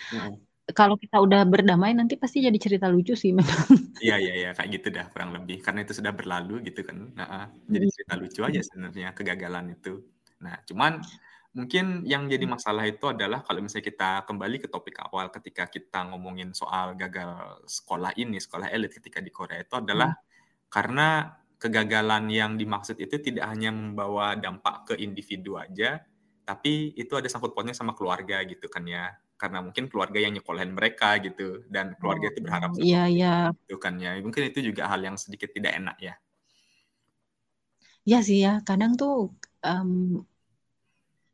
kalau 0.71 0.95
kita 0.95 1.19
udah 1.19 1.43
berdamai 1.43 1.91
nanti 1.91 2.15
pasti 2.15 2.39
jadi 2.39 2.55
cerita 2.55 2.87
lucu 2.87 3.11
sih 3.19 3.35
memang. 3.37 3.67
Iya 3.99 4.15
iya 4.15 4.33
iya 4.39 4.49
kayak 4.55 4.69
gitu 4.79 4.87
dah 4.95 5.11
kurang 5.11 5.35
lebih 5.35 5.59
karena 5.59 5.83
itu 5.83 5.99
sudah 5.99 6.15
berlalu 6.15 6.63
gitu 6.63 6.87
kan. 6.87 7.11
Nah, 7.19 7.51
jadi 7.67 7.83
hmm. 7.83 7.95
cerita 7.99 8.13
lucu 8.15 8.39
aja 8.47 8.59
sebenarnya 8.63 9.11
kegagalan 9.11 9.75
itu. 9.75 9.99
Nah, 10.39 10.55
cuman 10.63 11.03
mungkin 11.51 12.07
yang 12.07 12.31
jadi 12.31 12.47
hmm. 12.47 12.55
masalah 12.55 12.87
itu 12.87 13.11
adalah 13.11 13.43
kalau 13.43 13.59
misalnya 13.59 13.91
kita 13.91 14.09
kembali 14.23 14.57
ke 14.63 14.67
topik 14.71 15.03
awal 15.03 15.27
ketika 15.35 15.67
kita 15.67 16.07
ngomongin 16.15 16.55
soal 16.55 16.95
gagal 16.95 17.59
sekolah 17.67 18.15
ini, 18.15 18.39
sekolah 18.39 18.71
elit 18.71 18.95
ketika 18.95 19.19
di 19.19 19.35
Korea 19.35 19.59
itu 19.59 19.75
adalah 19.75 20.15
hmm. 20.15 20.71
karena 20.71 21.07
kegagalan 21.59 22.27
yang 22.27 22.59
dimaksud 22.59 22.99
itu 22.99 23.19
tidak 23.23 23.47
hanya 23.51 23.71
membawa 23.71 24.35
dampak 24.35 24.83
ke 24.83 24.93
individu 24.99 25.55
aja, 25.55 26.03
tapi 26.43 26.91
itu 26.99 27.15
ada 27.15 27.31
sangkut 27.31 27.55
pautnya 27.55 27.71
sama 27.71 27.95
keluarga 27.95 28.43
gitu 28.43 28.67
kan 28.67 28.83
ya 28.83 29.15
karena 29.39 29.59
mungkin 29.59 29.91
keluarga 29.91 30.19
yang 30.23 30.33
nyekolahin 30.35 30.71
mereka 30.71 31.19
gitu 31.19 31.65
dan 31.67 31.97
keluarga 31.99 32.31
itu 32.31 32.39
berharap 32.39 32.69
oh, 32.73 32.79
iya 32.79 33.03
iya 33.11 33.33
itu 33.67 33.75
kan 33.75 33.99
ya 33.99 34.15
mungkin 34.23 34.47
itu 34.47 34.59
juga 34.71 34.87
hal 34.87 35.03
yang 35.03 35.19
sedikit 35.19 35.51
tidak 35.51 35.75
enak 35.75 35.97
ya 35.99 36.15
Iya 38.03 38.19
sih 38.27 38.37
ya 38.43 38.59
kadang 38.67 38.99
tuh 38.99 39.31
um, 39.63 39.91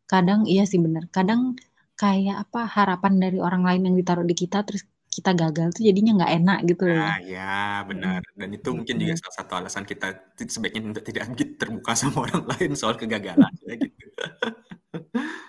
kadang 0.06 0.46
iya 0.46 0.64
sih 0.70 0.78
benar 0.86 1.04
kadang 1.10 1.58
kayak 1.98 2.46
apa 2.46 2.60
harapan 2.76 3.14
dari 3.24 3.38
orang 3.42 3.66
lain 3.68 3.82
yang 3.90 3.96
ditaruh 4.00 4.26
di 4.26 4.36
kita 4.38 4.62
terus 4.68 4.86
kita 5.10 5.34
gagal 5.34 5.74
tuh 5.74 5.84
jadinya 5.90 6.22
nggak 6.22 6.34
enak 6.38 6.60
gitu 6.70 6.84
loh. 6.86 7.02
Nah, 7.02 7.20
ya 7.26 7.82
benar. 7.90 8.22
Dan 8.38 8.50
itu 8.54 8.70
mungkin 8.72 8.96
juga 9.02 9.18
salah 9.18 9.36
satu 9.42 9.54
alasan 9.58 9.84
kita 9.84 10.08
sebaiknya 10.38 10.94
untuk 10.94 11.04
tidak 11.04 11.26
terbuka 11.60 11.92
sama 11.98 12.30
orang 12.30 12.46
lain 12.46 12.72
soal 12.78 12.94
kegagalan 12.94 13.52
ya 13.66 13.74
gitu. 13.76 14.06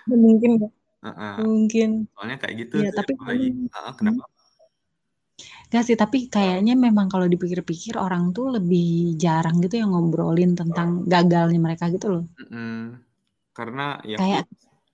Mungkin 0.09 0.51
Uh-uh. 1.01 1.41
Mungkin. 1.41 2.05
Soalnya 2.13 2.37
kayak 2.37 2.55
gitu 2.65 2.75
ya, 2.85 2.91
tapi 2.93 3.17
lagi. 3.17 3.49
Uh, 3.73 3.93
kenapa? 3.97 4.23
Gak 5.71 5.87
sih, 5.87 5.95
tapi 5.95 6.27
kayaknya 6.27 6.75
memang 6.75 7.07
kalau 7.07 7.25
dipikir-pikir 7.31 7.95
orang 7.95 8.35
tuh 8.35 8.59
lebih 8.59 9.15
jarang 9.15 9.63
gitu 9.63 9.79
yang 9.79 9.95
ngobrolin 9.95 10.53
tentang 10.53 11.07
gagalnya 11.07 11.57
mereka 11.57 11.87
gitu 11.87 12.19
loh. 12.19 12.25
Mm-hmm. 12.37 12.79
Karena 13.55 13.97
ya 14.03 14.19
kayak 14.19 14.45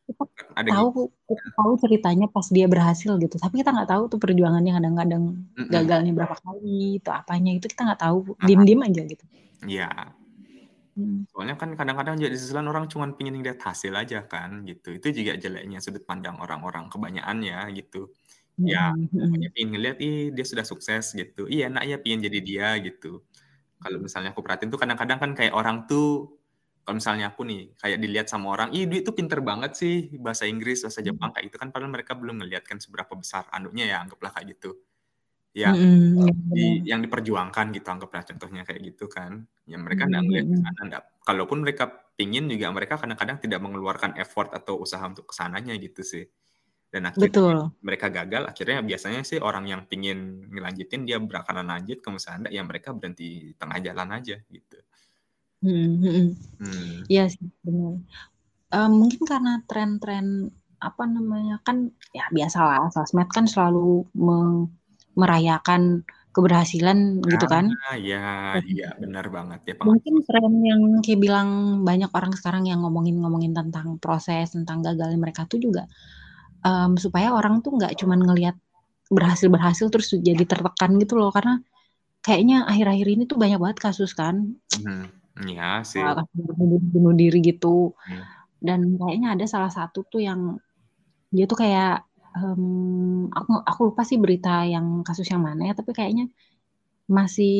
kita 0.07 0.23
ada 0.55 0.69
tahu 0.71 0.87
gitu. 0.87 1.03
kita 1.27 1.45
tahu 1.57 1.71
ceritanya 1.81 2.25
pas 2.29 2.47
dia 2.47 2.69
berhasil 2.69 3.11
gitu, 3.19 3.35
tapi 3.41 3.59
kita 3.59 3.73
nggak 3.73 3.89
tahu 3.89 4.03
tuh 4.07 4.19
perjuangannya 4.21 4.71
kadang-kadang 4.77 5.23
mm-hmm. 5.35 5.67
gagalnya 5.73 6.11
berapa 6.13 6.35
kali, 6.39 7.01
itu 7.01 7.09
apanya 7.09 7.51
itu 7.57 7.65
kita 7.67 7.81
nggak 7.83 8.01
tahu, 8.05 8.37
diem-diem 8.45 8.81
aja 8.85 9.01
gitu. 9.03 9.23
Iya, 9.65 9.89
Hmm. 10.97 11.29
Soalnya 11.29 11.55
kan 11.61 11.69
kadang-kadang 11.77 12.17
jadi 12.17 12.33
sisi 12.33 12.57
orang 12.57 12.89
cuma 12.89 13.05
pengen 13.13 13.37
lihat 13.45 13.61
hasil 13.61 13.93
aja 13.93 14.25
kan 14.25 14.65
gitu. 14.65 14.97
Itu 14.97 15.13
juga 15.13 15.37
jeleknya 15.37 15.77
sudut 15.77 16.01
pandang 16.09 16.41
orang-orang 16.41 16.89
kebanyakan 16.89 17.37
ya 17.45 17.69
gitu. 17.69 18.09
Ya, 18.57 18.89
hmm. 18.89 19.13
pokoknya 19.13 19.49
pengen 19.53 19.69
ngeliat, 19.77 19.97
ih 20.01 20.33
dia 20.33 20.41
sudah 20.41 20.65
sukses 20.65 21.13
gitu. 21.13 21.45
Iya 21.45 21.69
enak 21.69 21.83
ya 21.85 21.97
pengen 22.01 22.19
jadi 22.25 22.39
dia 22.41 22.67
gitu. 22.81 23.21
Kalau 23.77 23.97
misalnya 24.01 24.33
aku 24.33 24.41
perhatiin 24.41 24.73
tuh 24.73 24.81
kadang-kadang 24.81 25.19
kan 25.21 25.31
kayak 25.37 25.53
orang 25.53 25.85
tuh 25.85 26.33
kalau 26.81 26.97
misalnya 26.97 27.29
aku 27.29 27.45
nih 27.45 27.77
kayak 27.77 27.99
dilihat 28.01 28.27
sama 28.31 28.47
orang, 28.57 28.73
ih 28.73 28.89
dia 28.89 29.05
tuh 29.05 29.13
pinter 29.13 29.43
banget 29.45 29.77
sih 29.77 30.09
bahasa 30.17 30.49
Inggris, 30.49 30.81
bahasa 30.81 31.05
hmm. 31.05 31.09
Jepang 31.13 31.29
kayak 31.35 31.45
itu 31.53 31.57
kan 31.61 31.69
padahal 31.69 31.93
mereka 31.93 32.17
belum 32.17 32.41
ngeliat 32.41 32.65
kan 32.65 32.81
seberapa 32.81 33.13
besar 33.13 33.45
anunya 33.53 33.85
ya 33.85 34.01
anggaplah 34.01 34.33
kayak 34.33 34.57
gitu 34.57 34.73
yang 35.57 35.73
mm, 35.73 36.53
di, 36.53 36.85
yang 36.85 37.01
diperjuangkan 37.01 37.73
gitu 37.73 37.87
anggaplah 37.89 38.21
contohnya 38.21 38.61
kayak 38.61 38.93
gitu 38.93 39.09
kan 39.09 39.41
ya 39.65 39.81
mereka 39.81 40.05
nggak 40.05 40.21
mm, 40.21 40.27
ngeliat 40.29 40.45
ke 40.45 40.57
sana 40.61 40.81
enggak. 40.85 41.03
kalaupun 41.25 41.57
mereka 41.65 41.83
pingin 42.13 42.45
juga 42.45 42.69
mereka 42.69 43.01
kadang-kadang 43.01 43.41
tidak 43.41 43.59
mengeluarkan 43.65 44.13
effort 44.21 44.53
atau 44.53 44.77
usaha 44.77 45.01
untuk 45.01 45.25
ke 45.25 45.33
sananya 45.33 45.73
gitu 45.81 46.05
sih 46.05 46.29
dan 46.93 47.09
akhirnya 47.09 47.33
Betul. 47.33 47.57
mereka 47.81 48.07
gagal 48.13 48.43
akhirnya 48.47 48.79
biasanya 48.85 49.21
sih 49.25 49.41
orang 49.41 49.65
yang 49.65 49.81
pingin 49.89 50.45
ngelanjutin 50.53 51.03
dia 51.03 51.17
bakalan 51.17 51.67
lanjut 51.67 51.99
ke 51.99 52.09
misalnya 52.13 52.53
ya 52.53 52.61
mereka 52.61 52.93
berhenti 52.93 53.57
tengah 53.57 53.81
jalan 53.81 54.07
aja 54.13 54.37
gitu 54.47 54.77
hmm, 55.65 55.93
hmm. 55.99 56.27
hmm. 56.61 56.95
Iya 57.09 57.33
sih 57.33 57.49
benar 57.65 57.97
uh, 58.71 58.89
mungkin 58.93 59.23
karena 59.25 59.53
tren-tren 59.65 60.53
apa 60.77 61.03
namanya 61.09 61.57
kan 61.65 61.89
ya 62.13 62.29
biasalah 62.29 62.93
sosmed 62.93 63.25
kan 63.33 63.49
selalu 63.49 64.05
meng 64.13 64.69
merayakan 65.17 66.05
keberhasilan 66.31 67.25
gitu 67.25 67.45
kan. 67.49 67.73
Ah, 67.89 67.97
iya, 67.97 68.21
iya 68.61 68.93
benar 69.01 69.25
banget 69.33 69.59
ya 69.65 69.73
Mungkin 69.81 70.21
tren 70.21 70.53
yang 70.61 70.81
kayak 71.01 71.17
bilang 71.17 71.81
banyak 71.81 72.13
orang 72.13 72.33
sekarang 72.37 72.69
yang 72.69 72.85
ngomongin-ngomongin 72.85 73.57
tentang 73.57 73.97
proses, 73.97 74.53
tentang 74.53 74.85
gagalnya 74.85 75.17
mereka 75.17 75.49
tuh 75.49 75.57
juga 75.57 75.89
um, 76.63 76.91
supaya 76.97 77.33
orang 77.33 77.61
tuh 77.61 77.75
nggak 77.77 77.93
cuman 77.99 78.19
ngelihat 78.23 78.55
berhasil-berhasil 79.07 79.87
terus 79.87 80.11
jadi 80.19 80.43
tertekan 80.43 80.99
gitu 80.99 81.15
loh 81.15 81.31
karena 81.31 81.63
kayaknya 82.19 82.67
akhir-akhir 82.67 83.07
ini 83.07 83.23
tuh 83.23 83.39
banyak 83.39 83.59
banget 83.59 83.79
kasus 83.79 84.11
kan. 84.11 84.59
Hmm, 84.83 85.07
iya 85.47 85.79
sih. 85.87 86.03
bunuh, 86.35 86.81
bunuh 86.81 87.13
diri 87.15 87.39
gitu. 87.39 87.95
Hmm. 88.03 88.25
Dan 88.59 88.99
kayaknya 88.99 89.37
ada 89.37 89.45
salah 89.47 89.71
satu 89.71 90.03
tuh 90.11 90.19
yang 90.19 90.59
dia 91.31 91.47
tuh 91.47 91.55
kayak 91.55 92.06
um, 92.37 93.27
aku 93.33 93.51
aku 93.65 93.79
lupa 93.91 94.01
sih 94.05 94.17
berita 94.21 94.63
yang 94.69 95.01
kasus 95.07 95.27
yang 95.29 95.41
mana 95.43 95.69
ya, 95.69 95.73
tapi 95.73 95.91
kayaknya 95.97 96.29
masih 97.09 97.57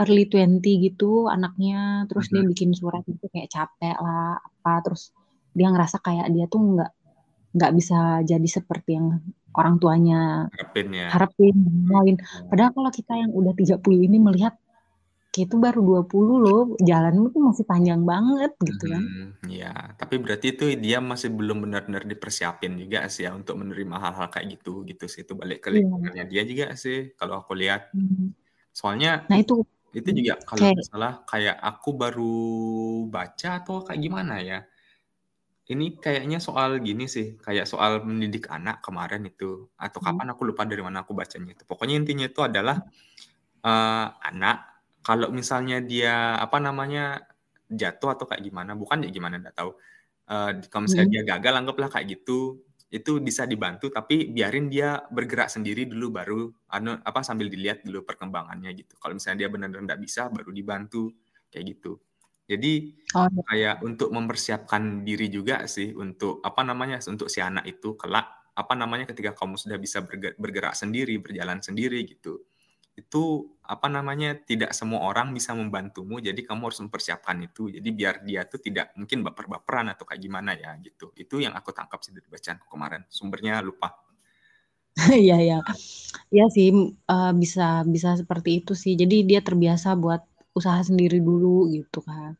early 0.00 0.24
20 0.30 0.62
gitu 0.86 1.26
anaknya, 1.28 2.08
terus 2.08 2.32
dia 2.32 2.42
bikin 2.46 2.70
surat 2.72 3.04
itu 3.04 3.26
kayak 3.28 3.50
capek 3.52 3.96
lah 3.98 4.40
apa, 4.40 4.72
terus 4.84 5.12
dia 5.52 5.68
ngerasa 5.68 6.00
kayak 6.00 6.26
dia 6.32 6.48
tuh 6.48 6.60
nggak 6.76 6.90
nggak 7.52 7.72
bisa 7.76 8.24
jadi 8.24 8.48
seperti 8.48 8.96
yang 8.96 9.20
orang 9.52 9.76
tuanya 9.76 10.48
Harapin 10.48 10.88
ya. 10.96 11.06
harapin, 11.12 11.56
mauin. 11.84 12.16
Padahal 12.48 12.72
kalau 12.72 12.90
kita 12.90 13.12
yang 13.20 13.30
udah 13.36 13.52
30 13.52 14.00
ini 14.08 14.16
melihat 14.16 14.56
kayak 15.32 15.48
itu 15.48 15.56
baru 15.56 15.80
20 15.80 16.44
loh, 16.44 16.62
jalanmu 16.76 17.32
tuh 17.32 17.40
masih 17.40 17.64
panjang 17.64 18.04
banget 18.04 18.52
gitu 18.60 18.84
kan. 18.92 19.00
Hmm, 19.00 19.28
ya, 19.48 19.72
tapi 19.96 20.20
berarti 20.20 20.52
itu 20.52 20.64
dia 20.76 21.00
masih 21.00 21.32
belum 21.32 21.64
benar-benar 21.64 22.04
dipersiapin 22.04 22.76
juga 22.76 23.08
sih 23.08 23.24
ya 23.24 23.32
untuk 23.32 23.56
menerima 23.56 23.96
hal-hal 23.96 24.28
kayak 24.28 24.60
gitu 24.60 24.84
gitu 24.84 25.08
sih 25.08 25.24
itu 25.24 25.32
balik 25.32 25.64
ke 25.64 25.72
iya. 25.72 25.80
lingkungannya 25.80 26.24
dia 26.28 26.42
juga 26.44 26.66
sih 26.76 27.16
kalau 27.16 27.40
aku 27.40 27.56
lihat. 27.56 27.88
Hmm. 27.96 28.36
Soalnya 28.76 29.24
Nah 29.32 29.40
itu 29.40 29.64
Itu 29.92 30.08
juga 30.08 30.40
kalau 30.48 30.72
Kayak 30.72 30.74
nggak 30.80 30.88
salah 30.88 31.12
kayak 31.28 31.56
aku 31.60 31.88
baru 31.92 32.32
baca 33.12 33.60
atau 33.60 33.84
kayak 33.84 34.00
gimana 34.00 34.40
ya. 34.40 34.64
Ini 35.68 36.00
kayaknya 36.00 36.40
soal 36.40 36.80
gini 36.80 37.04
sih, 37.08 37.36
kayak 37.40 37.68
soal 37.68 38.00
mendidik 38.04 38.48
anak 38.48 38.80
kemarin 38.80 39.24
itu 39.28 39.68
atau 39.76 40.00
Hmm. 40.00 40.16
kapan 40.16 40.32
aku 40.32 40.42
lupa 40.48 40.64
dari 40.64 40.80
mana 40.80 41.04
aku 41.04 41.12
bacanya 41.12 41.52
itu. 41.56 41.64
Pokoknya 41.68 42.00
intinya 42.00 42.24
itu 42.24 42.40
adalah 42.40 42.80
uh, 43.64 44.06
anak 44.24 44.71
kalau 45.02 45.28
misalnya 45.34 45.78
dia 45.82 46.38
apa 46.38 46.58
namanya 46.62 47.22
jatuh 47.70 48.14
atau 48.14 48.24
kayak 48.28 48.42
gimana, 48.44 48.72
bukan 48.78 49.04
ya 49.06 49.10
gimana 49.10 49.38
nggak 49.42 49.56
tahu. 49.56 49.70
Uh, 50.30 50.50
kalau 50.70 50.86
misalnya 50.86 51.06
Hmm. 51.10 51.14
dia 51.14 51.22
gagal 51.36 51.54
anggaplah 51.58 51.88
kayak 51.90 52.06
gitu, 52.20 52.62
itu 52.92 53.12
bisa 53.24 53.48
dibantu 53.48 53.88
tapi 53.88 54.28
biarin 54.28 54.68
dia 54.68 55.00
bergerak 55.08 55.48
sendiri 55.48 55.88
dulu 55.88 56.12
baru 56.12 56.40
anu 56.76 57.00
apa 57.00 57.24
sambil 57.24 57.48
dilihat 57.48 57.80
dulu 57.88 58.04
perkembangannya 58.04 58.70
gitu. 58.76 58.94
Kalau 59.00 59.16
misalnya 59.16 59.44
dia 59.44 59.48
benar-benar 59.48 59.82
nggak 59.96 60.00
bisa 60.04 60.28
baru 60.28 60.52
dibantu 60.52 61.08
kayak 61.48 61.64
gitu. 61.76 61.96
Jadi 62.44 62.92
Oh, 63.16 63.28
iya. 63.32 63.42
kayak 63.48 63.76
untuk 63.84 64.08
mempersiapkan 64.12 65.04
diri 65.08 65.32
juga 65.32 65.64
sih 65.64 65.96
untuk 65.96 66.44
apa 66.44 66.60
namanya 66.64 67.00
untuk 67.08 67.32
si 67.32 67.40
anak 67.40 67.64
itu 67.64 67.96
kelak 67.96 68.28
apa 68.52 68.72
namanya 68.76 69.08
ketika 69.08 69.32
kamu 69.32 69.56
sudah 69.56 69.80
bisa 69.80 70.04
berge- 70.04 70.36
bergerak 70.36 70.76
sendiri, 70.76 71.16
berjalan 71.16 71.64
sendiri 71.64 72.04
gitu. 72.04 72.44
Itu 72.92 73.56
apa 73.62 73.88
namanya 73.88 74.36
tidak 74.36 74.76
semua 74.76 75.06
orang 75.08 75.32
bisa 75.32 75.56
membantumu 75.56 76.20
jadi 76.20 76.36
kamu 76.36 76.68
harus 76.68 76.80
mempersiapkan 76.84 77.40
itu. 77.40 77.72
Jadi 77.72 77.88
biar 77.90 78.20
dia 78.26 78.44
tuh 78.44 78.60
tidak 78.60 78.92
mungkin 79.00 79.24
baper-baperan 79.24 79.92
atau 79.92 80.04
kayak 80.04 80.20
gimana 80.20 80.52
ya 80.52 80.76
gitu. 80.84 81.10
Itu 81.16 81.40
yang 81.40 81.56
aku 81.56 81.72
tangkap 81.72 82.04
sih 82.04 82.12
dari 82.12 82.28
bacaanku 82.28 82.68
kemarin. 82.68 83.02
Sumbernya 83.08 83.64
lupa. 83.64 83.92
Iya 85.08 85.40
ya, 85.40 85.58
ya 86.28 86.46
sih 86.52 86.68
uh, 87.08 87.32
bisa 87.32 87.80
bisa 87.88 88.12
seperti 88.12 88.60
itu 88.60 88.76
sih. 88.76 88.92
Jadi 88.92 89.24
dia 89.24 89.40
terbiasa 89.40 89.96
buat 89.96 90.20
usaha 90.52 90.84
sendiri 90.84 91.16
dulu 91.16 91.72
gitu 91.72 92.04
kan. 92.04 92.36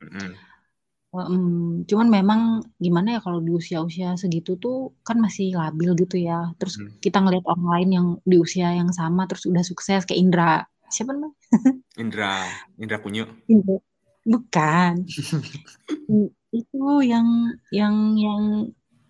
Um, 1.12 1.84
cuman 1.84 2.08
memang 2.08 2.40
gimana 2.80 3.08
ya 3.16 3.20
kalau 3.20 3.44
di 3.44 3.52
usia-usia 3.52 4.16
segitu 4.16 4.56
tuh 4.56 4.96
kan 5.04 5.20
masih 5.20 5.52
labil 5.52 5.92
gitu 6.00 6.16
ya. 6.16 6.56
Terus 6.56 6.80
Hmm. 6.80 6.88
kita 7.04 7.20
ngelihat 7.20 7.44
orang 7.52 7.66
lain 7.68 7.88
yang 7.92 8.06
di 8.24 8.36
usia 8.40 8.72
yang 8.72 8.88
sama 8.96 9.28
terus 9.28 9.44
udah 9.44 9.60
sukses 9.60 10.08
kayak 10.08 10.20
Indra. 10.20 10.64
Siapa 10.88 11.12
namanya? 11.12 11.36
Indra, 12.02 12.32
Indra 12.80 12.96
Kunyo. 13.04 13.28
Indra. 13.44 13.76
Bukan. 14.24 14.92
Itu 16.52 16.80
yang 17.04 17.56
yang 17.72 18.16
yang 18.16 18.42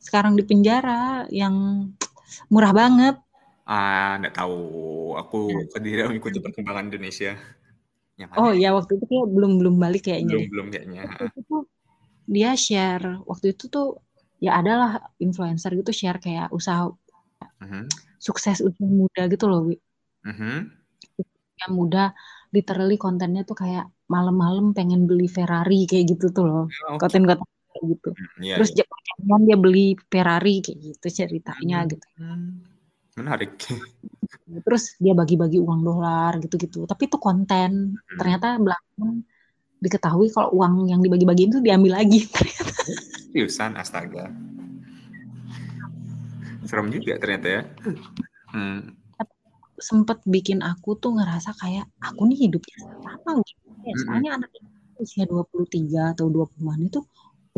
sekarang 0.03 0.35
di 0.35 0.43
penjara 0.43 1.27
yang 1.31 1.87
murah 2.51 2.75
banget. 2.75 3.15
Ah, 3.63 4.19
nggak 4.19 4.35
tahu. 4.35 4.59
Aku 5.23 5.39
tidak 5.79 6.11
mengikuti 6.11 6.43
perkembangan 6.43 6.91
Indonesia. 6.91 7.39
Yang? 8.19 8.31
Oh 8.37 8.53
ya 8.53 8.75
waktu 8.77 8.99
itu 8.99 9.05
kayak 9.09 9.27
belum 9.31 9.53
belum 9.63 9.75
balik 9.79 10.03
kayaknya 10.11 10.35
belum 10.35 10.43
deh. 10.43 10.49
belum 10.51 10.67
kayaknya. 10.75 11.03
Waktu 11.07 11.25
itu 11.31 11.41
tuh 11.47 11.61
dia 12.33 12.57
share 12.57 13.21
waktu 13.29 13.53
itu 13.53 13.69
tuh 13.69 14.01
ya 14.41 14.59
adalah 14.59 15.13
influencer 15.21 15.71
gitu 15.77 15.93
share 15.93 16.19
kayak 16.19 16.49
usaha 16.51 16.89
Mhm. 17.63 17.87
sukses 18.19 18.59
usia 18.59 18.87
muda 18.89 19.23
gitu 19.31 19.45
loh, 19.47 19.61
Wi. 19.69 19.77
Mhm. 20.27 20.55
Usia 21.21 21.67
muda 21.71 22.05
literally 22.51 22.97
kontennya 22.99 23.43
tuh 23.45 23.55
kayak 23.55 23.87
malam-malam 24.09 24.75
pengen 24.75 25.07
beli 25.07 25.31
Ferrari 25.31 25.87
kayak 25.87 26.17
gitu 26.17 26.27
tuh 26.35 26.45
loh. 26.49 26.65
Oh, 26.89 26.99
Oke. 26.99 27.07
Konten-konten 27.07 27.47
kayak 27.73 27.85
gitu. 27.97 28.09
Hmm, 28.13 28.41
Iya, 28.43 28.55
Terus 28.59 28.71
iya. 28.75 28.85
jangan 29.23 29.41
dia 29.47 29.57
beli 29.59 29.87
Ferrari 30.11 30.55
kayak 30.65 30.79
gitu 30.83 31.07
ceritanya 31.23 31.79
Hmm, 31.83 31.91
gitu. 31.95 32.07
Menarik. 33.23 33.53
Terus 34.67 34.85
dia 34.99 35.15
bagi-bagi 35.15 35.59
uang 35.63 35.81
dolar 35.83 36.33
gitu-gitu. 36.43 36.85
Tapi 36.85 37.03
itu 37.07 37.19
konten. 37.23 37.95
Hmm. 37.95 38.19
Ternyata 38.19 38.59
belakangan 38.59 39.13
diketahui 39.83 40.31
kalau 40.31 40.55
uang 40.55 40.87
yang 40.87 41.03
dibagi-bagiin 41.03 41.51
itu 41.51 41.61
diambil 41.61 41.99
lagi. 41.99 42.31
Seriusan, 43.35 43.75
astaga. 43.75 44.31
Serem 46.63 46.95
juga 46.95 47.19
ternyata 47.19 47.49
ya. 47.51 47.63
Hmm. 48.55 48.95
sempet 49.83 50.23
bikin 50.23 50.63
aku 50.63 50.95
tuh 50.95 51.19
ngerasa 51.19 51.59
kayak 51.59 51.91
aku 51.99 52.31
nih 52.31 52.47
hidupnya 52.47 52.87
sama 53.03 53.43
gitu 53.43 53.67
ya. 53.83 53.95
Soalnya 53.99 54.31
anak 54.39 54.51
itu 54.55 54.71
usia 55.03 55.27
23 55.27 56.15
atau 56.15 56.31
20-an 56.31 56.87
itu 56.87 57.03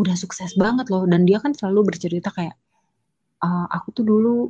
udah 0.00 0.16
sukses 0.16 0.56
banget 0.56 0.88
loh 0.88 1.04
dan 1.04 1.28
dia 1.28 1.37
kan 1.37 1.52
selalu 1.52 1.92
bercerita 1.92 2.32
kayak 2.32 2.56
"Ah, 3.44 3.68
aku 3.68 3.92
tuh 3.92 4.04
dulu 4.08 4.48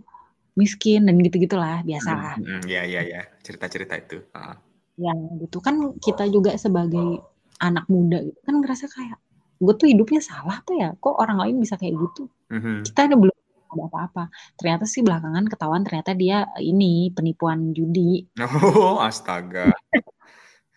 miskin 0.54 1.10
dan 1.10 1.18
gitu-gitulah 1.18 1.82
biasalah. 1.82 2.38
Hmm, 2.38 2.62
hmm, 2.62 2.70
ya, 2.70 2.86
ya, 2.86 3.02
ya. 3.02 3.26
Cerita-cerita 3.42 3.98
itu. 3.98 4.22
Ah. 4.30 4.54
Ya 4.94 5.10
gitu 5.42 5.58
kan 5.58 5.98
kita 5.98 6.30
juga 6.30 6.54
sebagai 6.54 7.18
anak 7.64 7.84
muda 7.88 8.18
gitu 8.20 8.38
kan 8.44 8.54
ngerasa 8.60 8.86
kayak 8.92 9.18
gue 9.64 9.74
tuh 9.80 9.88
hidupnya 9.88 10.20
salah 10.20 10.60
tuh 10.66 10.76
ya 10.76 10.92
kok 10.98 11.14
orang 11.16 11.38
lain 11.40 11.56
bisa 11.62 11.74
kayak 11.80 11.94
gitu 11.96 12.28
Mhm. 12.52 12.84
kita 12.84 13.00
ada 13.08 13.16
belum 13.16 13.34
ada 13.74 13.84
apa-apa 13.90 14.24
ternyata 14.54 14.84
sih 14.86 15.02
belakangan 15.02 15.44
ketahuan 15.50 15.82
ternyata 15.82 16.12
dia 16.14 16.46
ini 16.60 17.10
penipuan 17.10 17.72
judi 17.72 18.28
Oh, 18.38 19.00
astaga. 19.02 19.72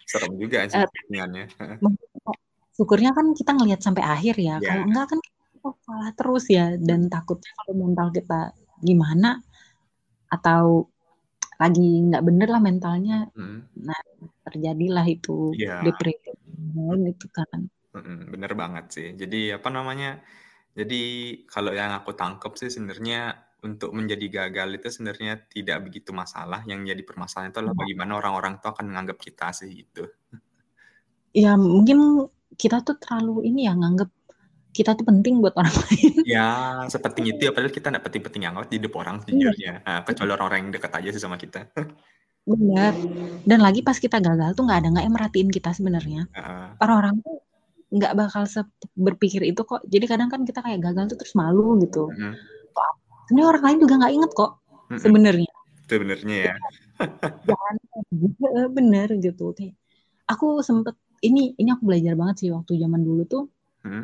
Serem 0.08 0.39
juga 0.39 0.63
Eh, 0.63 0.71
ceritanya. 0.71 1.45
syukurnya 2.73 3.12
kan 3.12 3.36
kita 3.36 3.52
ngelihat 3.58 3.82
sampai 3.84 4.04
akhir 4.06 4.36
ya. 4.39 4.56
Ya. 4.58 4.63
Kalau 4.63 4.84
enggak 4.88 5.06
kan 5.12 5.19
kita 5.19 5.69
salah 5.84 6.12
terus 6.15 6.45
ya 6.47 6.65
dan 6.80 7.12
takutnya 7.12 7.52
kalau 7.60 7.73
mental 7.76 8.08
kita 8.15 8.56
gimana 8.80 9.43
atau 10.32 10.88
lagi 11.58 12.06
nggak 12.08 12.23
bener 12.23 12.47
lah 12.54 12.62
mentalnya, 12.62 13.28
Hmm. 13.34 13.65
nah 13.73 13.97
terjadilah 14.45 15.06
itu 15.10 15.58
Iya. 15.58 15.82
depresi 15.84 16.30
lain 16.57 17.01
itu 17.13 17.27
kan. 17.29 17.69
Bener 18.33 18.51
banget 18.53 18.85
sih. 18.93 19.07
Jadi 19.17 19.53
apa 19.57 19.69
namanya? 19.73 20.21
Jadi 20.77 21.01
kalau 21.49 21.71
yang 21.73 21.91
aku 21.97 22.13
tangkap 22.13 22.53
sih 22.59 22.69
sebenarnya 22.69 23.33
untuk 23.65 23.89
menjadi 23.97 24.25
gagal 24.29 24.69
itu 24.77 24.87
sebenarnya 24.93 25.33
tidak 25.49 25.77
begitu 25.89 26.13
masalah. 26.13 26.61
Yang 26.69 26.93
jadi 26.93 27.01
permasalahan 27.09 27.49
itu 27.49 27.59
adalah 27.61 27.73
Iya. 27.73 27.81
bagaimana 27.81 28.11
orang-orang 28.21 28.53
itu 28.61 28.67
akan 28.69 28.85
menganggap 28.89 29.17
kita 29.17 29.47
sih 29.57 29.69
gitu. 29.81 30.05
Ya 31.33 31.57
mungkin 31.57 32.29
kita 32.57 32.81
tuh 32.85 32.97
terlalu 33.01 33.49
ini 33.49 33.65
ya 33.69 33.73
nganggep 33.77 34.09
kita 34.77 34.93
tuh 34.93 35.05
penting 35.09 35.41
buat 35.41 35.57
orang 35.57 35.73
lain. 35.89 36.13
Ya 36.21 36.45
sepenting 36.93 37.25
itu 37.33 37.49
ya 37.49 37.51
padahal 37.53 37.73
kita 37.73 37.89
nggak 37.89 38.05
penting-penting 38.05 38.41
banget 38.45 38.69
di 38.69 38.77
hidup 38.77 38.93
orang 39.01 39.15
Iya. 39.17 39.25
sejujurnya. 39.25 39.73
Nah, 39.85 39.99
kecuali 40.05 40.31
orang-orang 40.37 40.57
yang 40.61 40.71
dekat 40.77 40.91
aja 41.01 41.09
sih 41.17 41.21
sama 41.25 41.37
kita. 41.41 41.59
Benar. 42.47 42.93
Dan 43.49 43.60
lagi 43.65 43.79
pas 43.88 43.97
kita 44.05 44.17
gagal 44.27 44.49
tuh 44.57 44.63
nggak 44.67 44.79
ada 44.79 44.88
nggak 44.91 45.03
yang 45.05 45.15
merhatiin 45.17 45.49
kita 45.51 45.69
sebenarnya. 45.77 46.21
Heeh. 46.36 46.67
Orang-orang 46.83 47.15
tuh 47.25 47.36
nggak 47.95 48.13
bakal 48.19 48.43
se- 48.53 48.71
berpikir 49.05 49.41
itu 49.51 49.62
kok. 49.69 49.81
Jadi 49.93 50.05
kadang 50.12 50.29
kan 50.33 50.41
kita 50.49 50.60
kayak 50.65 50.79
gagal 50.86 51.05
tuh 51.12 51.17
terus 51.21 51.36
malu 51.41 51.77
gitu. 51.83 52.12
Mm-mm. 52.12 52.33
Sebenarnya 53.27 53.49
orang 53.51 53.63
lain 53.67 53.77
juga 53.83 53.93
nggak 53.99 54.13
inget 54.15 54.31
kok 54.39 54.51
Mm-mm. 54.88 55.01
sebenarnya. 55.03 55.51
Itu 55.88 55.93
benernya 56.03 56.38
ya. 56.47 56.53
Jangan 57.49 57.75
Eh, 58.57 58.67
bener 58.77 59.07
gitu. 59.25 59.45
Kayak 59.57 59.75
aku 60.31 60.45
sempet 60.67 60.95
ini 61.27 61.55
ini 61.60 61.69
aku 61.75 61.83
belajar 61.89 62.13
banget 62.19 62.36
sih 62.45 62.49
waktu 62.55 62.71
zaman 62.83 63.01
dulu 63.07 63.23
tuh. 63.33 63.43
Mm-mm. 63.86 64.03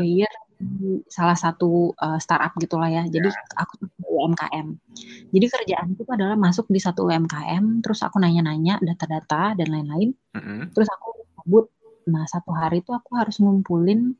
Di 0.58 0.98
salah 1.06 1.38
satu 1.38 1.94
uh, 1.94 2.18
startup 2.18 2.52
gitulah 2.58 2.90
ya. 2.90 3.06
Jadi 3.06 3.30
aku 3.54 3.72
tuh 3.78 3.88
UMKM. 4.02 4.66
Jadi 5.30 5.46
kerjaanku 5.46 6.02
tuh 6.02 6.14
adalah 6.18 6.34
masuk 6.34 6.66
di 6.68 6.82
satu 6.82 7.06
UMKM, 7.06 7.80
terus 7.80 8.02
aku 8.02 8.18
nanya-nanya 8.18 8.82
data-data 8.82 9.54
dan 9.54 9.68
lain-lain. 9.70 10.10
Mm-mm. 10.34 10.74
Terus 10.74 10.88
aku 10.90 11.22
cabut. 11.38 11.66
Nah 12.10 12.26
satu 12.26 12.50
hari 12.50 12.82
tuh 12.82 12.98
aku 12.98 13.14
harus 13.14 13.38
ngumpulin, 13.38 14.18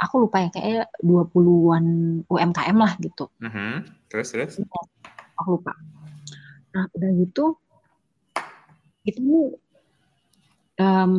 aku 0.00 0.14
lupa 0.24 0.46
ya 0.46 0.48
kayak 0.54 0.86
20-an 1.02 1.84
UMKM 2.30 2.76
lah 2.78 2.92
gitu. 3.02 3.28
Mhm. 3.42 4.06
Terus 4.08 4.32
terus. 4.32 4.54
aku 5.36 5.48
lupa. 5.60 5.72
Nah, 6.70 6.86
udah 6.94 7.10
gitu, 7.18 7.58
itu 9.02 9.58
em, 10.78 11.14